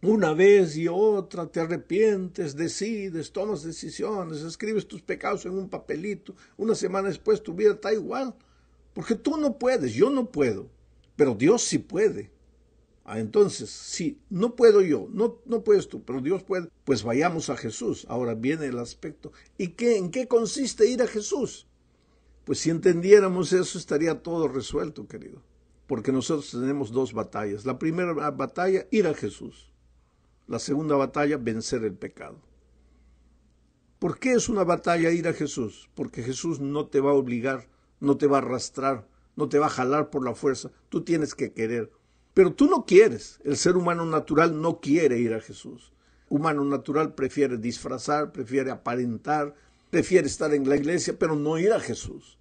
una 0.01 0.33
vez 0.33 0.75
y 0.75 0.89
otra, 0.89 1.47
te 1.47 1.61
arrepientes, 1.61 2.57
decides, 2.57 3.31
tomas 3.31 3.63
decisiones, 3.63 4.41
escribes 4.41 4.89
tus 4.89 5.01
pecados 5.01 5.45
en 5.45 5.53
un 5.53 5.69
papelito, 5.69 6.35
una 6.57 6.75
semana 6.75 7.07
después 7.07 7.41
tu 7.41 7.53
vida 7.53 7.71
está 7.71 7.93
igual, 7.93 8.35
porque 8.93 9.15
tú 9.15 9.37
no 9.37 9.57
puedes, 9.57 9.93
yo 9.93 10.09
no 10.09 10.29
puedo, 10.29 10.69
pero 11.19 11.35
Dios 11.35 11.63
sí 11.63 11.79
puede. 11.79 12.31
Ah, 13.03 13.19
entonces, 13.19 13.69
si 13.69 14.21
no 14.29 14.55
puedo 14.55 14.79
yo, 14.79 15.09
no, 15.11 15.41
no 15.45 15.65
puedes 15.65 15.89
tú, 15.89 16.01
pero 16.05 16.21
Dios 16.21 16.43
puede, 16.43 16.69
pues 16.85 17.03
vayamos 17.03 17.49
a 17.49 17.57
Jesús. 17.57 18.05
Ahora 18.07 18.35
viene 18.35 18.67
el 18.67 18.79
aspecto. 18.79 19.33
¿Y 19.57 19.71
qué, 19.71 19.97
en 19.97 20.11
qué 20.11 20.29
consiste 20.29 20.89
ir 20.89 21.01
a 21.01 21.07
Jesús? 21.07 21.67
Pues 22.45 22.59
si 22.59 22.69
entendiéramos 22.69 23.51
eso, 23.51 23.77
estaría 23.77 24.23
todo 24.23 24.47
resuelto, 24.47 25.09
querido. 25.09 25.41
Porque 25.87 26.13
nosotros 26.13 26.51
tenemos 26.51 26.93
dos 26.93 27.11
batallas. 27.11 27.65
La 27.65 27.77
primera 27.79 28.13
batalla, 28.13 28.87
ir 28.89 29.05
a 29.05 29.13
Jesús. 29.13 29.69
La 30.47 30.57
segunda 30.57 30.95
batalla, 30.95 31.35
vencer 31.35 31.83
el 31.83 31.95
pecado. 31.95 32.39
¿Por 33.99 34.19
qué 34.19 34.31
es 34.31 34.47
una 34.47 34.63
batalla 34.63 35.11
ir 35.11 35.27
a 35.27 35.33
Jesús? 35.33 35.89
Porque 35.95 36.23
Jesús 36.23 36.61
no 36.61 36.87
te 36.87 37.01
va 37.01 37.11
a 37.11 37.15
obligar, 37.15 37.67
no 37.99 38.15
te 38.15 38.25
va 38.25 38.37
a 38.37 38.41
arrastrar, 38.41 39.08
no 39.39 39.47
te 39.47 39.57
va 39.57 39.67
a 39.67 39.69
jalar 39.69 40.09
por 40.09 40.25
la 40.25 40.35
fuerza. 40.35 40.69
Tú 40.89 41.01
tienes 41.01 41.33
que 41.33 41.53
querer. 41.53 41.89
Pero 42.33 42.53
tú 42.53 42.67
no 42.67 42.85
quieres. 42.85 43.39
El 43.45 43.55
ser 43.55 43.77
humano 43.77 44.05
natural 44.05 44.61
no 44.61 44.81
quiere 44.81 45.17
ir 45.17 45.33
a 45.33 45.39
Jesús. 45.39 45.93
Humano 46.27 46.65
natural 46.65 47.15
prefiere 47.15 47.57
disfrazar, 47.57 48.33
prefiere 48.33 48.69
aparentar, 48.69 49.55
prefiere 49.89 50.27
estar 50.27 50.53
en 50.53 50.67
la 50.67 50.75
iglesia, 50.75 51.17
pero 51.17 51.37
no 51.37 51.57
ir 51.57 51.71
a 51.71 51.79
Jesús. 51.79 52.37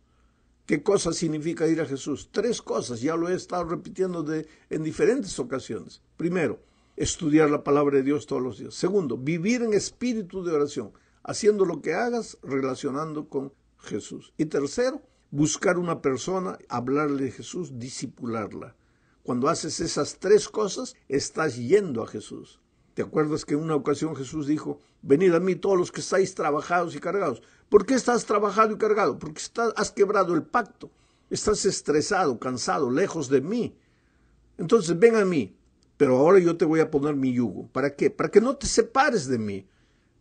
¿Qué 0.67 0.83
cosa 0.83 1.13
significa 1.13 1.69
ir 1.69 1.81
a 1.81 1.87
Jesús? 1.87 2.31
Tres 2.33 2.61
cosas, 2.61 3.01
ya 3.01 3.15
lo 3.15 3.29
he 3.29 3.35
estado 3.35 3.65
repitiendo 3.65 4.25
de, 4.25 4.49
en 4.69 4.83
diferentes 4.83 5.39
ocasiones. 5.39 6.03
Primero, 6.17 6.59
estudiar 6.97 7.49
la 7.49 7.63
palabra 7.63 7.99
de 7.99 8.03
Dios 8.03 8.27
todos 8.27 8.43
los 8.43 8.59
días. 8.59 8.75
Segundo, 8.75 9.17
vivir 9.17 9.63
en 9.63 9.73
espíritu 9.73 10.43
de 10.43 10.53
oración, 10.53 10.93
haciendo 11.23 11.65
lo 11.65 11.81
que 11.81 11.95
hagas, 11.95 12.37
relacionando 12.43 13.29
con 13.29 13.53
Jesús. 13.79 14.35
Y 14.37 14.47
tercero, 14.47 15.01
buscar 15.31 15.79
una 15.79 16.01
persona, 16.01 16.59
hablarle 16.69 17.25
de 17.25 17.31
Jesús, 17.31 17.79
disipularla. 17.79 18.75
Cuando 19.23 19.49
haces 19.49 19.81
esas 19.81 20.19
tres 20.19 20.49
cosas, 20.49 20.95
estás 21.09 21.57
yendo 21.57 22.03
a 22.03 22.07
Jesús. 22.07 22.61
¿Te 22.95 23.03
acuerdas 23.03 23.45
que 23.45 23.55
en 23.55 23.61
una 23.61 23.77
ocasión 23.77 24.17
Jesús 24.17 24.47
dijo, 24.47 24.81
venid 25.03 25.35
a 25.35 25.41
mí 25.41 25.55
todos 25.55 25.79
los 25.79 25.93
que 25.93 26.01
estáis 26.01 26.35
trabajados 26.35 26.97
y 26.97 26.99
cargados? 26.99 27.43
¿Por 27.69 27.87
qué 27.87 27.95
estás 27.95 28.25
trabajado 28.25 28.73
y 28.73 28.79
cargado? 28.79 29.19
Porque 29.19 29.43
has 29.77 29.93
quebrado 29.93 30.35
el 30.35 30.43
pacto. 30.43 30.91
Estás 31.31 31.65
estresado, 31.67 32.39
cansado, 32.39 32.91
lejos 32.91 33.29
de 33.29 33.43
mí. 33.43 33.77
Entonces 34.57 34.99
ven 34.99 35.15
a 35.15 35.25
mí, 35.25 35.55
pero 35.97 36.17
ahora 36.17 36.39
yo 36.39 36.57
te 36.57 36.65
voy 36.65 36.81
a 36.81 36.91
poner 36.91 37.15
mi 37.15 37.33
yugo. 37.33 37.69
¿Para 37.69 37.95
qué? 37.95 38.11
Para 38.11 38.31
que 38.31 38.41
no 38.41 38.57
te 38.57 38.67
separes 38.67 39.29
de 39.29 39.39
mí. 39.39 39.69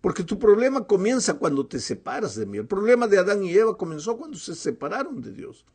Porque 0.08 0.24
tu 0.24 0.40
problema 0.40 0.88
comienza 0.88 1.34
cuando 1.34 1.68
te 1.68 1.82
separas 1.82 2.34
de 2.38 2.46
mí. 2.46 2.58
El 2.58 2.66
problema 2.66 3.10
de 3.10 3.18
Adán 3.18 3.44
y 3.44 3.52
Eva 3.52 3.76
comenzó 3.76 4.16
cuando 4.16 4.38
se 4.38 4.56
separaron 4.56 5.22
de 5.22 5.34
Dios. 5.34 5.66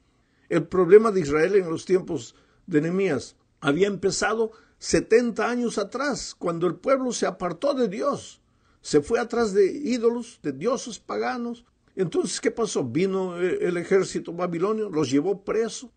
El 0.49 0.67
problema 0.67 1.11
de 1.11 1.21
Israel 1.21 1.55
en 1.57 1.69
los 1.69 1.85
tiempos 1.85 2.35
de 2.67 2.81
Nehemías 2.81 3.37
había 3.61 3.89
empezado 3.89 4.53
70 4.79 5.47
años 5.47 5.77
atrás, 5.77 6.35
cuando 6.35 6.67
el 6.67 6.77
pueblo 6.77 7.13
se 7.13 7.27
apartó 7.27 7.75
de 7.75 7.89
Dios, 7.89 8.41
se 8.81 9.03
fue 9.03 9.21
atrás 9.21 9.53
de 9.53 9.67
ídolos, 9.71 10.41
de 10.43 10.53
dioses 10.53 10.99
paganos. 10.99 11.67
Entonces, 11.95 12.41
¿qué 12.41 12.51
pasó? 12.51 12.85
Vino 12.85 13.37
el 13.37 13.77
ejército 13.77 14.33
babilonio, 14.33 14.89
los 14.89 15.11
llevó 15.11 15.45
presos. 15.45 15.91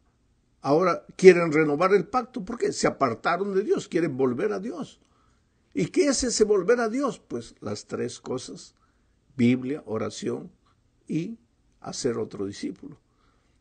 Ahora 0.59 1.05
quieren 1.15 1.53
renovar 1.53 1.93
el 1.93 2.05
pacto 2.05 2.43
porque 2.43 2.73
se 2.73 2.85
apartaron 2.85 3.55
de 3.55 3.63
Dios, 3.63 3.87
quieren 3.87 4.17
volver 4.17 4.51
a 4.51 4.59
Dios. 4.59 4.99
¿Y 5.77 5.87
qué 5.87 6.07
es 6.07 6.23
ese 6.23 6.45
volver 6.45 6.79
a 6.79 6.87
Dios? 6.87 7.19
Pues 7.19 7.53
las 7.59 7.85
tres 7.85 8.21
cosas, 8.21 8.75
Biblia, 9.35 9.83
oración 9.85 10.49
y 11.05 11.37
hacer 11.81 12.17
otro 12.17 12.45
discípulo. 12.45 12.97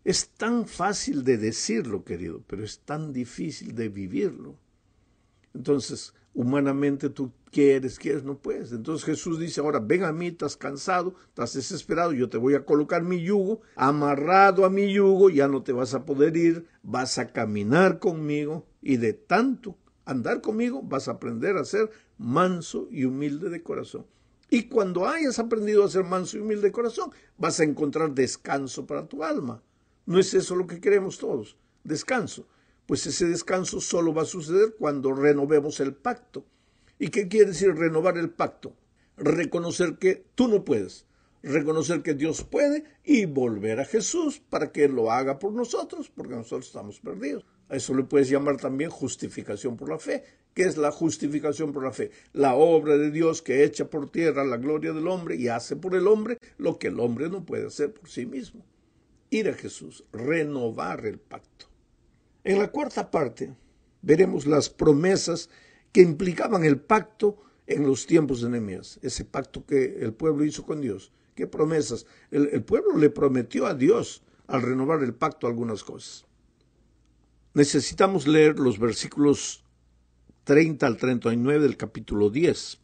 Es 0.04 0.28
tan 0.28 0.68
fácil 0.68 1.24
de 1.24 1.38
decirlo, 1.38 2.04
querido, 2.04 2.40
pero 2.46 2.62
es 2.62 2.78
tan 2.78 3.12
difícil 3.12 3.74
de 3.74 3.88
vivirlo. 3.88 4.54
Entonces, 5.54 6.14
humanamente 6.34 7.10
tú 7.10 7.32
quieres, 7.50 7.98
quieres, 7.98 8.22
no 8.22 8.38
puedes. 8.38 8.70
Entonces 8.70 9.04
Jesús 9.04 9.40
dice, 9.40 9.60
ahora 9.60 9.80
ven 9.80 10.04
a 10.04 10.12
mí, 10.12 10.28
estás 10.28 10.56
cansado, 10.56 11.16
estás 11.30 11.54
desesperado, 11.54 12.12
yo 12.12 12.28
te 12.28 12.38
voy 12.38 12.54
a 12.54 12.64
colocar 12.64 13.02
mi 13.02 13.24
yugo, 13.24 13.62
amarrado 13.74 14.64
a 14.64 14.70
mi 14.70 14.92
yugo, 14.92 15.30
ya 15.30 15.48
no 15.48 15.64
te 15.64 15.72
vas 15.72 15.94
a 15.94 16.04
poder 16.04 16.36
ir, 16.36 16.68
vas 16.84 17.18
a 17.18 17.32
caminar 17.32 17.98
conmigo 17.98 18.68
y 18.80 18.98
de 18.98 19.14
tanto 19.14 19.76
andar 20.04 20.40
conmigo 20.40 20.82
vas 20.82 21.08
a 21.08 21.12
aprender 21.12 21.56
a 21.56 21.64
ser 21.64 21.90
manso 22.18 22.88
y 22.90 23.04
humilde 23.04 23.50
de 23.50 23.62
corazón. 23.62 24.06
Y 24.50 24.64
cuando 24.64 25.06
hayas 25.06 25.38
aprendido 25.38 25.84
a 25.84 25.90
ser 25.90 26.04
manso 26.04 26.36
y 26.36 26.40
humilde 26.40 26.68
de 26.68 26.72
corazón, 26.72 27.10
vas 27.38 27.60
a 27.60 27.64
encontrar 27.64 28.14
descanso 28.14 28.86
para 28.86 29.06
tu 29.06 29.24
alma. 29.24 29.62
¿No 30.06 30.18
es 30.18 30.34
eso 30.34 30.54
lo 30.54 30.66
que 30.66 30.80
queremos 30.80 31.18
todos? 31.18 31.56
Descanso. 31.82 32.46
Pues 32.86 33.06
ese 33.06 33.26
descanso 33.26 33.80
solo 33.80 34.12
va 34.12 34.22
a 34.22 34.26
suceder 34.26 34.76
cuando 34.78 35.14
renovemos 35.14 35.80
el 35.80 35.94
pacto. 35.94 36.44
¿Y 36.98 37.08
qué 37.08 37.28
quiere 37.28 37.46
decir 37.46 37.74
renovar 37.74 38.18
el 38.18 38.30
pacto? 38.30 38.76
Reconocer 39.16 39.96
que 39.98 40.26
tú 40.34 40.48
no 40.48 40.64
puedes, 40.64 41.06
reconocer 41.42 42.02
que 42.02 42.14
Dios 42.14 42.44
puede 42.44 42.84
y 43.02 43.24
volver 43.24 43.80
a 43.80 43.84
Jesús 43.84 44.40
para 44.50 44.70
que 44.70 44.88
lo 44.88 45.10
haga 45.10 45.38
por 45.38 45.52
nosotros, 45.52 46.10
porque 46.14 46.34
nosotros 46.34 46.66
estamos 46.66 47.00
perdidos. 47.00 47.44
Eso 47.74 47.94
le 47.94 48.04
puedes 48.04 48.28
llamar 48.28 48.56
también 48.56 48.90
justificación 48.90 49.76
por 49.76 49.88
la 49.88 49.98
fe. 49.98 50.22
¿Qué 50.54 50.62
es 50.62 50.76
la 50.76 50.92
justificación 50.92 51.72
por 51.72 51.82
la 51.82 51.92
fe? 51.92 52.10
La 52.32 52.54
obra 52.54 52.96
de 52.96 53.10
Dios 53.10 53.42
que 53.42 53.64
echa 53.64 53.90
por 53.90 54.10
tierra 54.10 54.44
la 54.44 54.56
gloria 54.56 54.92
del 54.92 55.08
hombre 55.08 55.34
y 55.36 55.48
hace 55.48 55.74
por 55.74 55.96
el 55.96 56.06
hombre 56.06 56.38
lo 56.56 56.78
que 56.78 56.88
el 56.88 57.00
hombre 57.00 57.28
no 57.28 57.44
puede 57.44 57.66
hacer 57.66 57.92
por 57.92 58.08
sí 58.08 58.26
mismo 58.26 58.64
ir 59.30 59.48
a 59.48 59.54
Jesús, 59.54 60.04
renovar 60.12 61.04
el 61.06 61.18
pacto. 61.18 61.66
En 62.44 62.58
la 62.58 62.70
cuarta 62.70 63.10
parte 63.10 63.52
veremos 64.02 64.46
las 64.46 64.70
promesas 64.70 65.50
que 65.92 66.02
implicaban 66.02 66.64
el 66.64 66.78
pacto 66.78 67.42
en 67.66 67.84
los 67.84 68.06
tiempos 68.06 68.42
de 68.42 68.50
Nehemías, 68.50 69.00
ese 69.02 69.24
pacto 69.24 69.64
que 69.66 69.96
el 70.00 70.12
pueblo 70.12 70.44
hizo 70.44 70.64
con 70.64 70.80
Dios. 70.80 71.12
¿Qué 71.34 71.48
promesas? 71.48 72.06
El 72.30 72.62
pueblo 72.62 72.96
le 72.96 73.10
prometió 73.10 73.66
a 73.66 73.74
Dios 73.74 74.22
al 74.46 74.62
renovar 74.62 75.02
el 75.02 75.14
pacto 75.14 75.48
algunas 75.48 75.82
cosas. 75.82 76.26
Necesitamos 77.54 78.26
leer 78.26 78.58
los 78.58 78.80
versículos 78.80 79.62
30 80.42 80.88
al 80.88 80.96
39 80.96 81.62
del 81.62 81.76
capítulo 81.76 82.28
10. 82.28 82.80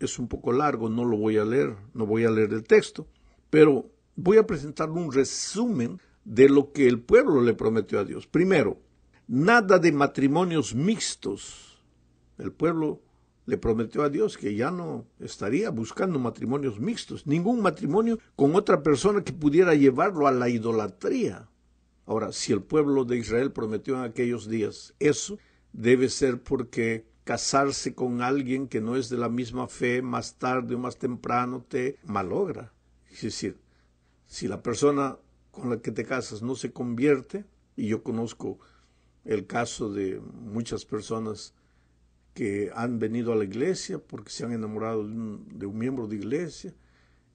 Es 0.00 0.18
un 0.18 0.28
poco 0.28 0.50
largo, 0.50 0.88
no 0.88 1.04
lo 1.04 1.18
voy 1.18 1.36
a 1.36 1.44
leer, 1.44 1.76
no 1.92 2.06
voy 2.06 2.24
a 2.24 2.30
leer 2.30 2.54
el 2.54 2.64
texto, 2.64 3.06
pero 3.50 3.90
voy 4.16 4.38
a 4.38 4.46
presentar 4.46 4.88
un 4.88 5.12
resumen 5.12 6.00
de 6.24 6.48
lo 6.48 6.72
que 6.72 6.88
el 6.88 7.00
pueblo 7.00 7.42
le 7.42 7.52
prometió 7.52 8.00
a 8.00 8.04
Dios. 8.04 8.26
Primero, 8.26 8.78
nada 9.28 9.78
de 9.78 9.92
matrimonios 9.92 10.74
mixtos. 10.74 11.82
El 12.38 12.50
pueblo 12.50 13.02
le 13.44 13.58
prometió 13.58 14.04
a 14.04 14.08
Dios 14.08 14.38
que 14.38 14.54
ya 14.54 14.70
no 14.70 15.04
estaría 15.20 15.68
buscando 15.68 16.18
matrimonios 16.18 16.80
mixtos, 16.80 17.26
ningún 17.26 17.60
matrimonio 17.60 18.18
con 18.36 18.54
otra 18.54 18.82
persona 18.82 19.22
que 19.22 19.34
pudiera 19.34 19.74
llevarlo 19.74 20.26
a 20.26 20.32
la 20.32 20.48
idolatría. 20.48 21.46
Ahora, 22.06 22.32
si 22.32 22.52
el 22.52 22.62
pueblo 22.62 23.04
de 23.04 23.16
Israel 23.16 23.52
prometió 23.52 23.96
en 23.96 24.02
aquellos 24.02 24.48
días 24.48 24.94
eso, 24.98 25.38
debe 25.72 26.08
ser 26.08 26.42
porque 26.42 27.06
casarse 27.24 27.94
con 27.94 28.20
alguien 28.20 28.68
que 28.68 28.80
no 28.80 28.96
es 28.96 29.08
de 29.08 29.16
la 29.16 29.28
misma 29.28 29.66
fe 29.66 30.02
más 30.02 30.38
tarde 30.38 30.74
o 30.74 30.78
más 30.78 30.98
temprano 30.98 31.64
te 31.66 31.98
malogra. 32.04 32.72
Es 33.10 33.22
decir, 33.22 33.58
si 34.26 34.48
la 34.48 34.62
persona 34.62 35.18
con 35.50 35.70
la 35.70 35.78
que 35.78 35.92
te 35.92 36.04
casas 36.04 36.42
no 36.42 36.54
se 36.54 36.72
convierte, 36.72 37.44
y 37.76 37.88
yo 37.88 38.02
conozco 38.02 38.58
el 39.24 39.46
caso 39.46 39.92
de 39.92 40.20
muchas 40.20 40.84
personas 40.84 41.54
que 42.34 42.70
han 42.74 42.98
venido 42.98 43.32
a 43.32 43.36
la 43.36 43.44
iglesia 43.44 43.98
porque 43.98 44.30
se 44.30 44.44
han 44.44 44.52
enamorado 44.52 45.06
de 45.06 45.66
un, 45.66 45.78
miembro 45.78 46.06
de 46.06 46.16
iglesia 46.16 46.74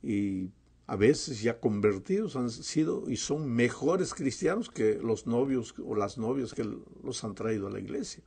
y 0.03 0.51
a 0.89 0.96
veces 0.96 1.43
ya 1.43 1.60
convertidos 1.60 2.36
han 2.36 2.50
sido 2.50 3.12
y 3.12 3.17
son 3.17 3.48
mejores 3.48 4.15
cristianos 4.15 4.72
que 4.72 4.96
los 4.96 5.27
novios 5.27 5.75
o 5.86 5.93
las 5.93 6.17
novias 6.17 6.55
que 6.55 6.67
los 7.03 7.24
han 7.24 7.36
traído 7.36 7.67
a 7.67 7.69
la 7.69 7.77
iglesia. 7.77 8.24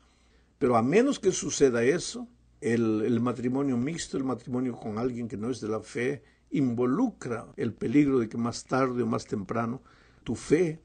Pero 0.61 0.77
a 0.77 0.83
menos 0.83 1.19
que 1.19 1.33
suceda 1.33 1.83
eso, 1.83 2.29
el, 2.61 3.19
matrimonio 3.19 3.77
mixto, 3.77 4.17
el 4.17 4.23
matrimonio 4.23 4.77
con 4.77 4.97
alguien 4.97 5.27
que 5.27 5.37
no 5.37 5.51
es 5.51 5.61
de 5.61 5.67
la 5.67 5.81
fe, 5.81 6.23
involucra 6.53 7.49
el 7.57 7.75
peligro 7.75 8.21
de 8.21 8.29
que 8.29 8.39
más 8.39 8.63
tarde 8.63 9.03
o 9.03 9.07
más 9.07 9.27
temprano 9.27 9.83
tu 10.23 10.37
fe 10.37 10.79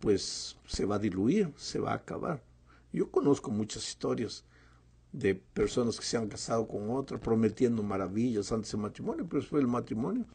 pues 0.00 0.58
se 0.66 0.84
va 0.84 0.96
a 0.96 0.98
diluir, 0.98 1.52
se 1.54 1.78
va 1.78 1.92
a 1.92 2.02
acabar. 2.02 2.42
Yo 2.92 3.08
conozco 3.08 3.52
muchas 3.52 3.86
historias 3.86 4.44
de 5.12 5.36
personas 5.36 5.96
que 6.00 6.06
se 6.06 6.16
han 6.16 6.26
casado 6.26 6.66
con 6.66 6.90
otra, 6.90 7.20
prometiendo 7.20 7.84
maravillas 7.84 8.50
antes 8.50 8.72
del 8.72 8.80
matrimonio, 8.80 9.26
pero 9.28 9.40
después 9.40 9.60
del 9.60 9.70
matrimonio 9.70 10.26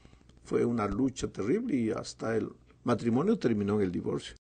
fue 0.46 0.64
una 0.64 0.88
lucha 0.88 1.28
terrible 1.28 1.76
y 1.76 1.92
hasta 1.92 2.38
el 2.38 2.50
matrimonio 2.84 3.38
terminó 3.38 3.76
en 3.76 3.82
el 3.82 3.92
divorcio. 3.92 4.36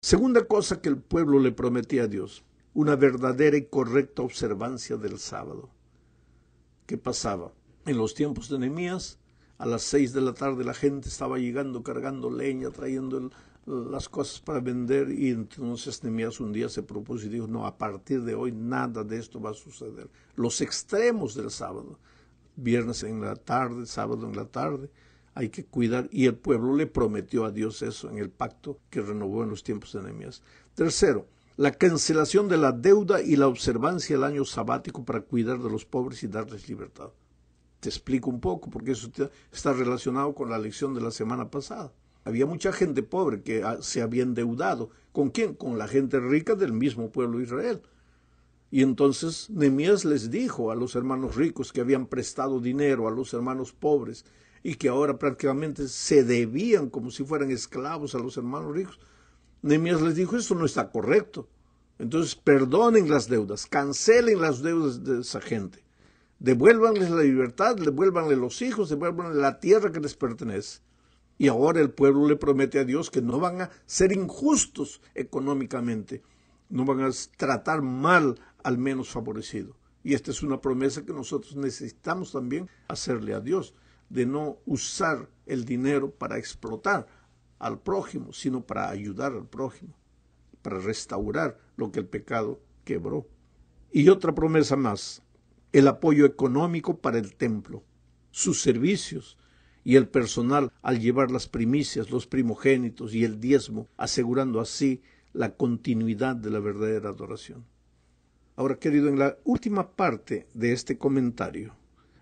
Segunda 0.00 0.46
cosa 0.46 0.80
que 0.80 0.88
el 0.88 0.96
pueblo 0.96 1.38
le 1.38 1.52
prometía 1.52 2.04
a 2.04 2.08
Dios, 2.08 2.44
una 2.74 2.96
verdadera 2.96 3.56
y 3.56 3.66
correcta 3.66 4.22
observancia 4.22 4.96
del 4.96 5.18
sábado. 5.18 5.70
¿Qué 6.86 6.98
pasaba? 6.98 7.52
En 7.86 7.98
los 7.98 8.14
tiempos 8.14 8.48
de 8.48 8.58
Nehemías, 8.58 9.18
a 9.58 9.66
las 9.66 9.82
seis 9.82 10.12
de 10.12 10.20
la 10.20 10.34
tarde 10.34 10.64
la 10.64 10.74
gente 10.74 11.08
estaba 11.08 11.38
llegando 11.38 11.82
cargando 11.82 12.30
leña, 12.30 12.70
trayendo 12.70 13.30
las 13.64 14.08
cosas 14.08 14.40
para 14.40 14.58
vender 14.58 15.10
y 15.12 15.30
entonces 15.30 16.02
Nehemías 16.02 16.40
un 16.40 16.52
día 16.52 16.68
se 16.68 16.82
propuso 16.82 17.26
y 17.26 17.28
dijo, 17.28 17.46
no, 17.46 17.66
a 17.66 17.78
partir 17.78 18.22
de 18.22 18.34
hoy 18.34 18.50
nada 18.50 19.04
de 19.04 19.18
esto 19.18 19.40
va 19.40 19.50
a 19.50 19.54
suceder. 19.54 20.08
Los 20.34 20.60
extremos 20.60 21.34
del 21.34 21.50
sábado, 21.50 21.98
viernes 22.56 23.02
en 23.02 23.20
la 23.20 23.36
tarde, 23.36 23.86
sábado 23.86 24.26
en 24.26 24.36
la 24.36 24.46
tarde, 24.46 24.90
hay 25.34 25.48
que 25.48 25.64
cuidar 25.64 26.08
y 26.12 26.26
el 26.26 26.34
pueblo 26.34 26.74
le 26.76 26.86
prometió 26.86 27.44
a 27.44 27.50
Dios 27.50 27.82
eso 27.82 28.10
en 28.10 28.18
el 28.18 28.30
pacto 28.30 28.78
que 28.90 29.00
renovó 29.00 29.42
en 29.42 29.50
los 29.50 29.62
tiempos 29.62 29.92
de 29.92 30.02
Nehemías. 30.02 30.42
Tercero, 30.74 31.26
la 31.56 31.72
cancelación 31.72 32.48
de 32.48 32.56
la 32.56 32.72
deuda 32.72 33.22
y 33.22 33.36
la 33.36 33.46
observancia 33.46 34.16
del 34.16 34.24
año 34.24 34.44
sabático 34.44 35.04
para 35.04 35.20
cuidar 35.20 35.58
de 35.58 35.70
los 35.70 35.84
pobres 35.84 36.22
y 36.22 36.28
darles 36.28 36.68
libertad. 36.68 37.10
Te 37.80 37.88
explico 37.88 38.30
un 38.30 38.40
poco, 38.40 38.70
porque 38.70 38.92
eso 38.92 39.10
está 39.50 39.72
relacionado 39.72 40.34
con 40.34 40.48
la 40.48 40.58
lección 40.58 40.94
de 40.94 41.00
la 41.00 41.10
semana 41.10 41.50
pasada. 41.50 41.92
Había 42.24 42.46
mucha 42.46 42.72
gente 42.72 43.02
pobre 43.02 43.42
que 43.42 43.64
ah, 43.64 43.78
se 43.80 44.00
había 44.00 44.22
endeudado. 44.22 44.90
¿Con 45.10 45.30
quién? 45.30 45.54
Con 45.54 45.78
la 45.78 45.88
gente 45.88 46.20
rica 46.20 46.54
del 46.54 46.72
mismo 46.72 47.10
pueblo 47.10 47.38
de 47.38 47.44
Israel. 47.44 47.82
Y 48.72 48.82
entonces 48.82 49.48
Nemías 49.50 50.04
les 50.04 50.32
dijo 50.32 50.72
a 50.72 50.74
los 50.74 50.96
hermanos 50.96 51.36
ricos 51.36 51.72
que 51.72 51.80
habían 51.80 52.06
prestado 52.06 52.58
dinero 52.58 53.06
a 53.06 53.12
los 53.12 53.32
hermanos 53.32 53.72
pobres 53.72 54.24
y 54.64 54.74
que 54.74 54.88
ahora 54.88 55.16
prácticamente 55.16 55.86
se 55.86 56.24
debían 56.24 56.90
como 56.90 57.12
si 57.12 57.22
fueran 57.22 57.52
esclavos 57.52 58.16
a 58.16 58.18
los 58.18 58.36
hermanos 58.36 58.74
ricos. 58.74 58.98
Nemías 59.62 60.02
les 60.02 60.16
dijo, 60.16 60.36
eso 60.36 60.56
no 60.56 60.64
está 60.64 60.90
correcto. 60.90 61.48
Entonces 62.00 62.34
perdonen 62.34 63.08
las 63.08 63.28
deudas, 63.28 63.66
cancelen 63.66 64.40
las 64.40 64.60
deudas 64.60 65.04
de 65.04 65.20
esa 65.20 65.40
gente 65.40 65.84
devuélvanles 66.42 67.08
la 67.08 67.22
libertad, 67.22 67.76
devuélvanle 67.76 68.34
los 68.34 68.62
hijos, 68.62 68.88
devuélvanle 68.88 69.40
la 69.40 69.60
tierra 69.60 69.92
que 69.92 70.00
les 70.00 70.16
pertenece. 70.16 70.80
Y 71.38 71.46
ahora 71.46 71.80
el 71.80 71.90
pueblo 71.90 72.26
le 72.26 72.36
promete 72.36 72.80
a 72.80 72.84
Dios 72.84 73.10
que 73.10 73.22
no 73.22 73.38
van 73.38 73.62
a 73.62 73.70
ser 73.86 74.12
injustos 74.12 75.00
económicamente, 75.14 76.22
no 76.72 76.86
van 76.86 77.02
a 77.02 77.10
tratar 77.36 77.82
mal 77.82 78.40
al 78.64 78.78
menos 78.78 79.10
favorecido. 79.10 79.76
Y 80.02 80.14
esta 80.14 80.30
es 80.30 80.42
una 80.42 80.60
promesa 80.60 81.04
que 81.04 81.12
nosotros 81.12 81.54
necesitamos 81.54 82.32
también 82.32 82.68
hacerle 82.88 83.34
a 83.34 83.40
Dios, 83.40 83.74
de 84.08 84.26
no 84.26 84.58
usar 84.66 85.28
el 85.46 85.64
dinero 85.64 86.10
para 86.10 86.38
explotar 86.38 87.06
al 87.58 87.78
prójimo, 87.80 88.32
sino 88.32 88.66
para 88.66 88.88
ayudar 88.88 89.32
al 89.32 89.46
prójimo, 89.46 89.94
para 90.62 90.78
restaurar 90.80 91.58
lo 91.76 91.92
que 91.92 92.00
el 92.00 92.06
pecado 92.06 92.60
quebró. 92.84 93.28
Y 93.92 94.08
otra 94.08 94.34
promesa 94.34 94.74
más, 94.74 95.22
el 95.72 95.86
apoyo 95.88 96.24
económico 96.24 96.98
para 96.98 97.18
el 97.18 97.34
templo, 97.34 97.84
sus 98.30 98.62
servicios 98.62 99.38
y 99.84 99.96
el 99.96 100.08
personal 100.08 100.72
al 100.80 101.00
llevar 101.00 101.30
las 101.30 101.48
primicias, 101.48 102.10
los 102.10 102.26
primogénitos 102.26 103.14
y 103.14 103.24
el 103.24 103.40
diezmo, 103.40 103.88
asegurando 103.98 104.58
así 104.58 105.02
la 105.32 105.54
continuidad 105.54 106.36
de 106.36 106.50
la 106.50 106.60
verdadera 106.60 107.10
adoración. 107.10 107.64
Ahora, 108.56 108.78
querido, 108.78 109.08
en 109.08 109.18
la 109.18 109.36
última 109.44 109.90
parte 109.90 110.46
de 110.54 110.72
este 110.72 110.98
comentario 110.98 111.74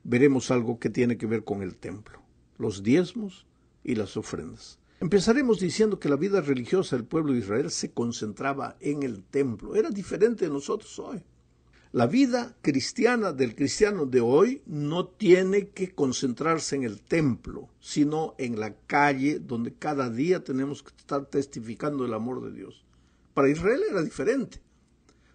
veremos 0.04 0.50
algo 0.50 0.78
que 0.78 0.90
tiene 0.90 1.18
que 1.18 1.26
ver 1.26 1.44
con 1.44 1.62
el 1.62 1.76
templo, 1.76 2.20
los 2.58 2.82
diezmos 2.82 3.46
y 3.82 3.94
las 3.94 4.16
ofrendas. 4.16 4.78
Empezaremos 5.00 5.60
diciendo 5.60 5.98
que 5.98 6.10
la 6.10 6.16
vida 6.16 6.40
religiosa 6.40 6.94
del 6.94 7.06
pueblo 7.06 7.32
de 7.32 7.38
Israel 7.38 7.70
se 7.70 7.90
concentraba 7.90 8.76
en 8.80 9.02
el 9.02 9.24
templo. 9.24 9.74
Era 9.74 9.90
diferente 9.90 10.44
de 10.44 10.52
nosotros 10.52 10.98
hoy. 10.98 11.22
La 11.92 12.06
vida 12.06 12.54
cristiana 12.62 13.32
del 13.32 13.56
cristiano 13.56 14.06
de 14.06 14.20
hoy 14.20 14.62
no 14.66 15.06
tiene 15.06 15.70
que 15.70 15.92
concentrarse 15.92 16.76
en 16.76 16.84
el 16.84 17.00
templo, 17.00 17.68
sino 17.80 18.34
en 18.38 18.60
la 18.60 18.74
calle 18.86 19.40
donde 19.40 19.72
cada 19.74 20.08
día 20.08 20.44
tenemos 20.44 20.82
que 20.84 20.90
estar 20.96 21.26
testificando 21.26 22.04
el 22.04 22.14
amor 22.14 22.44
de 22.44 22.52
Dios. 22.52 22.84
Para 23.40 23.52
Israel 23.52 23.80
era 23.88 24.02
diferente, 24.02 24.60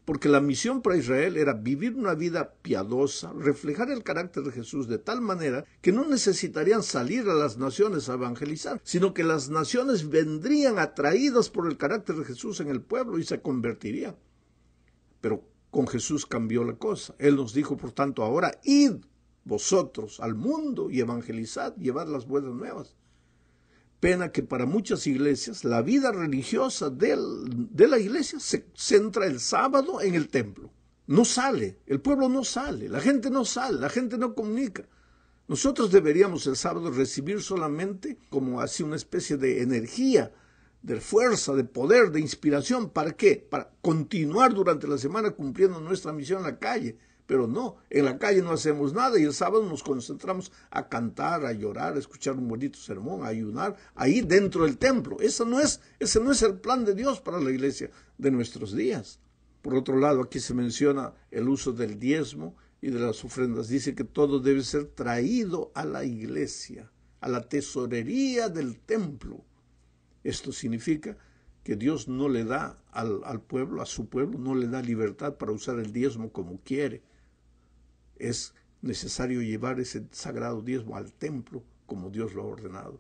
porque 0.06 0.30
la 0.30 0.40
misión 0.40 0.84
para 0.84 0.96
Israel 0.96 1.38
era 1.38 1.54
vivir 1.54 1.96
una 1.96 2.14
vida 2.14 2.54
piadosa, 2.62 3.34
reflejar 3.34 3.90
el 3.90 4.04
carácter 4.04 4.44
de 4.44 4.52
Jesús 4.52 4.88
de 4.88 5.00
tal 5.00 5.22
manera 5.22 5.66
que 5.82 5.92
no 5.92 6.06
necesitarían 6.06 6.84
salir 6.84 7.28
a 7.28 7.34
las 7.34 7.58
naciones 7.58 8.08
a 8.08 8.14
evangelizar, 8.14 8.80
sino 8.84 9.16
que 9.16 9.24
las 9.24 9.50
naciones 9.50 10.08
vendrían 10.08 10.78
atraídas 10.78 11.50
por 11.50 11.66
el 11.66 11.78
carácter 11.78 12.18
de 12.18 12.26
Jesús 12.26 12.60
en 12.60 12.68
el 12.68 12.80
pueblo 12.80 13.18
y 13.18 13.24
se 13.24 13.42
convertirían. 13.42 14.16
Pero 15.20 15.44
con 15.72 15.88
Jesús 15.88 16.28
cambió 16.28 16.64
la 16.64 16.78
cosa. 16.78 17.16
Él 17.18 17.36
nos 17.36 17.56
dijo, 17.56 17.76
por 17.76 17.92
tanto, 17.92 18.22
ahora 18.22 18.60
id 18.64 18.98
vosotros 19.46 20.20
al 20.20 20.36
mundo 20.36 20.92
y 20.92 21.00
evangelizad, 21.00 21.76
llevad 21.78 22.08
las 22.08 22.28
buenas 22.28 22.54
nuevas. 22.54 22.96
Pena 24.06 24.32
que 24.32 24.44
para 24.44 24.68
muchas 24.68 25.08
iglesias 25.08 25.64
la 25.64 25.82
vida 25.82 26.12
religiosa 26.12 26.92
de 26.92 27.88
la 27.88 27.98
iglesia 27.98 28.40
se 28.40 28.68
centra 28.76 29.26
el 29.26 29.40
sábado 29.40 30.00
en 30.00 30.14
el 30.14 30.30
templo. 30.30 30.72
No 31.08 31.26
sale, 31.26 31.80
el 31.88 32.02
pueblo 32.02 32.30
no 32.30 32.44
sale, 32.44 32.88
la 32.88 33.00
gente 33.00 33.32
no 33.32 33.46
sale, 33.46 33.80
la 33.80 33.90
gente 33.90 34.20
no 34.20 34.36
comunica. 34.36 34.88
Nosotros 35.48 35.92
deberíamos 35.92 36.46
el 36.46 36.56
sábado 36.56 36.92
recibir 36.92 37.42
solamente 37.42 38.20
como 38.30 38.62
así 38.62 38.84
una 38.84 38.96
especie 38.96 39.38
de 39.38 39.64
energía 39.64 40.32
de 40.86 41.02
fuerza, 41.02 41.56
de 41.56 41.64
poder, 41.64 42.12
de 42.12 42.20
inspiración. 42.20 42.92
¿Para 42.92 43.14
qué? 43.14 43.46
Para 43.50 43.72
continuar 43.82 44.54
durante 44.54 44.88
la 44.88 45.00
semana 45.00 45.32
cumpliendo 45.32 45.82
nuestra 45.82 46.14
misión 46.14 46.40
en 46.40 46.46
la 46.46 46.60
calle. 46.60 46.98
Pero 47.26 47.48
no, 47.48 47.78
en 47.90 48.06
la 48.06 48.20
calle 48.20 48.44
no 48.44 48.52
hacemos 48.52 48.94
nada 48.94 49.20
y 49.20 49.24
el 49.24 49.34
sábado 49.34 49.64
nos 49.64 49.82
concentramos 49.82 50.52
a 50.70 50.88
cantar, 50.88 51.44
a 51.44 51.54
llorar, 51.54 51.96
a 51.96 52.00
escuchar 52.00 52.36
un 52.36 52.48
bonito 52.48 52.78
sermón, 52.78 53.24
a 53.24 53.30
ayunar, 53.30 53.76
ahí 53.96 54.22
dentro 54.22 54.64
del 54.64 54.78
templo. 54.78 55.18
Eso 55.20 55.44
no 55.44 55.60
es, 55.60 55.82
ese 55.98 56.20
no 56.20 56.32
es 56.32 56.44
el 56.44 56.60
plan 56.60 56.86
de 56.86 56.94
Dios 56.94 57.20
para 57.20 57.40
la 57.40 57.50
iglesia 57.50 57.90
de 58.20 58.30
nuestros 58.30 58.76
días. 58.76 59.20
Por 59.64 59.74
otro 59.74 59.98
lado, 59.98 60.22
aquí 60.22 60.40
se 60.40 60.54
menciona 60.54 61.16
el 61.32 61.50
uso 61.50 61.72
del 61.72 61.98
diezmo 61.98 62.56
y 62.80 62.92
de 62.92 63.00
las 63.00 63.26
ofrendas. 63.26 63.70
Dice 63.70 63.96
que 63.96 64.04
todo 64.04 64.40
debe 64.40 64.62
ser 64.62 64.86
traído 64.86 65.72
a 65.74 65.84
la 65.84 66.06
iglesia, 66.06 66.92
a 67.22 67.28
la 67.28 67.42
tesorería 67.50 68.50
del 68.50 68.80
templo. 68.80 69.44
Esto 70.26 70.52
significa 70.52 71.16
que 71.64 71.76
Dios 71.76 72.08
no 72.08 72.30
le 72.30 72.44
da 72.44 72.78
al, 72.92 73.42
pueblo, 73.42 73.84
a 73.84 73.86
su 73.86 74.10
pueblo, 74.10 74.40
no 74.40 74.56
le 74.56 74.68
da 74.68 74.82
libertad 74.82 75.36
para 75.36 75.52
usar 75.52 75.78
el 75.78 75.94
diezmo 75.94 76.32
como 76.32 76.60
quiere. 76.64 77.04
Es 78.18 78.56
necesario 78.82 79.44
llevar 79.44 79.80
ese 79.80 80.04
sagrado 80.12 80.64
diezmo 80.64 80.98
al 80.98 81.14
templo 81.14 81.64
como 81.86 82.10
Dios 82.10 82.34
lo 82.34 82.42
ha 82.42 82.46
ordenado. 82.48 83.00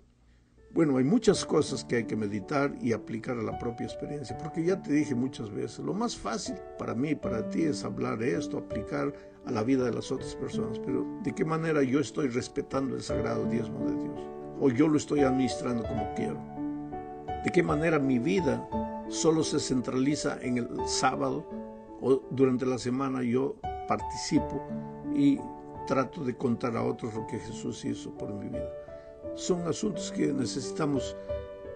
Bueno, 0.71 0.97
hay 0.97 1.03
muchas 1.03 1.45
cosas 1.45 1.83
que 1.83 1.95
hay 1.95 2.03
que 2.05 2.15
meditar 2.15 2.75
y 2.79 2.93
aplicar 2.93 3.39
a 3.39 3.43
la 3.43 3.57
propia 3.57 3.85
experiencia, 3.85 4.37
porque 4.37 4.63
ya 4.63 4.79
te 4.79 4.93
dije 4.93 5.15
muchas 5.15 5.49
veces, 5.49 5.79
lo 5.79 5.93
más 5.95 6.15
fácil 6.15 6.55
para 6.77 6.93
mí 6.93 7.11
y 7.11 7.15
para 7.15 7.49
ti 7.49 7.63
es 7.63 7.83
hablar 7.83 8.21
esto, 8.21 8.59
aplicar 8.59 9.11
a 9.45 9.51
la 9.51 9.63
vida 9.63 9.85
de 9.85 9.93
las 9.93 10.11
otras 10.11 10.35
personas, 10.35 10.77
pero 10.77 11.07
¿de 11.23 11.33
qué 11.33 11.45
manera 11.45 11.81
yo 11.81 11.99
estoy 11.99 12.27
respetando 12.27 12.95
el 12.95 13.01
sagrado 13.01 13.45
diezmo 13.45 13.79
de 13.85 13.95
Dios? 13.95 14.19
¿O 14.59 14.69
yo 14.69 14.87
lo 14.87 14.97
estoy 14.97 15.21
administrando 15.21 15.83
como 15.83 16.13
quiero? 16.13 16.54
De 17.45 17.51
qué 17.51 17.61
manera 17.61 17.99
mi 17.99 18.17
vida 18.17 18.67
solo 19.07 19.43
se 19.43 19.59
centraliza 19.59 20.39
en 20.41 20.57
el 20.57 20.67
sábado 20.87 21.47
o 22.01 22.23
durante 22.31 22.65
la 22.65 22.79
semana 22.79 23.21
yo 23.21 23.55
participo 23.87 24.67
y 25.15 25.39
trato 25.85 26.23
de 26.23 26.35
contar 26.35 26.75
a 26.75 26.83
otros 26.83 27.13
lo 27.13 27.27
que 27.27 27.37
Jesús 27.37 27.85
hizo 27.85 28.11
por 28.17 28.33
mi 28.33 28.49
vida. 28.49 28.67
Son 29.35 29.67
asuntos 29.67 30.11
que 30.11 30.33
necesitamos 30.33 31.15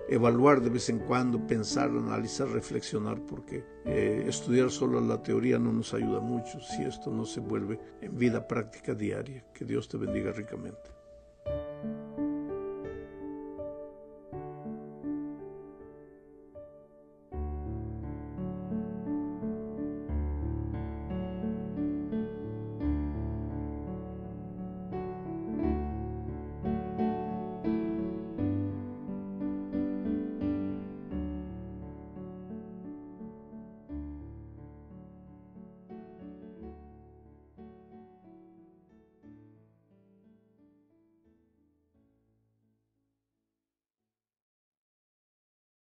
evaluar 0.09 0.59
de 0.59 0.71
vez 0.71 0.89
en 0.89 0.99
cuando, 0.99 1.45
pensar, 1.45 1.89
analizar, 1.89 2.47
reflexionar, 2.47 3.21
porque 3.21 3.63
eh, 3.85 4.25
estudiar 4.27 4.71
solo 4.71 4.99
la 4.99 5.21
teoría 5.21 5.59
no 5.59 5.71
nos 5.71 5.93
ayuda 5.93 6.19
mucho 6.19 6.59
si 6.61 6.83
esto 6.83 7.11
no 7.11 7.25
se 7.25 7.41
vuelve 7.41 7.79
en 8.01 8.17
vida 8.17 8.47
práctica 8.47 8.95
diaria. 8.95 9.45
Que 9.53 9.65
Dios 9.65 9.87
te 9.87 9.97
bendiga 9.97 10.31
ricamente. 10.31 10.98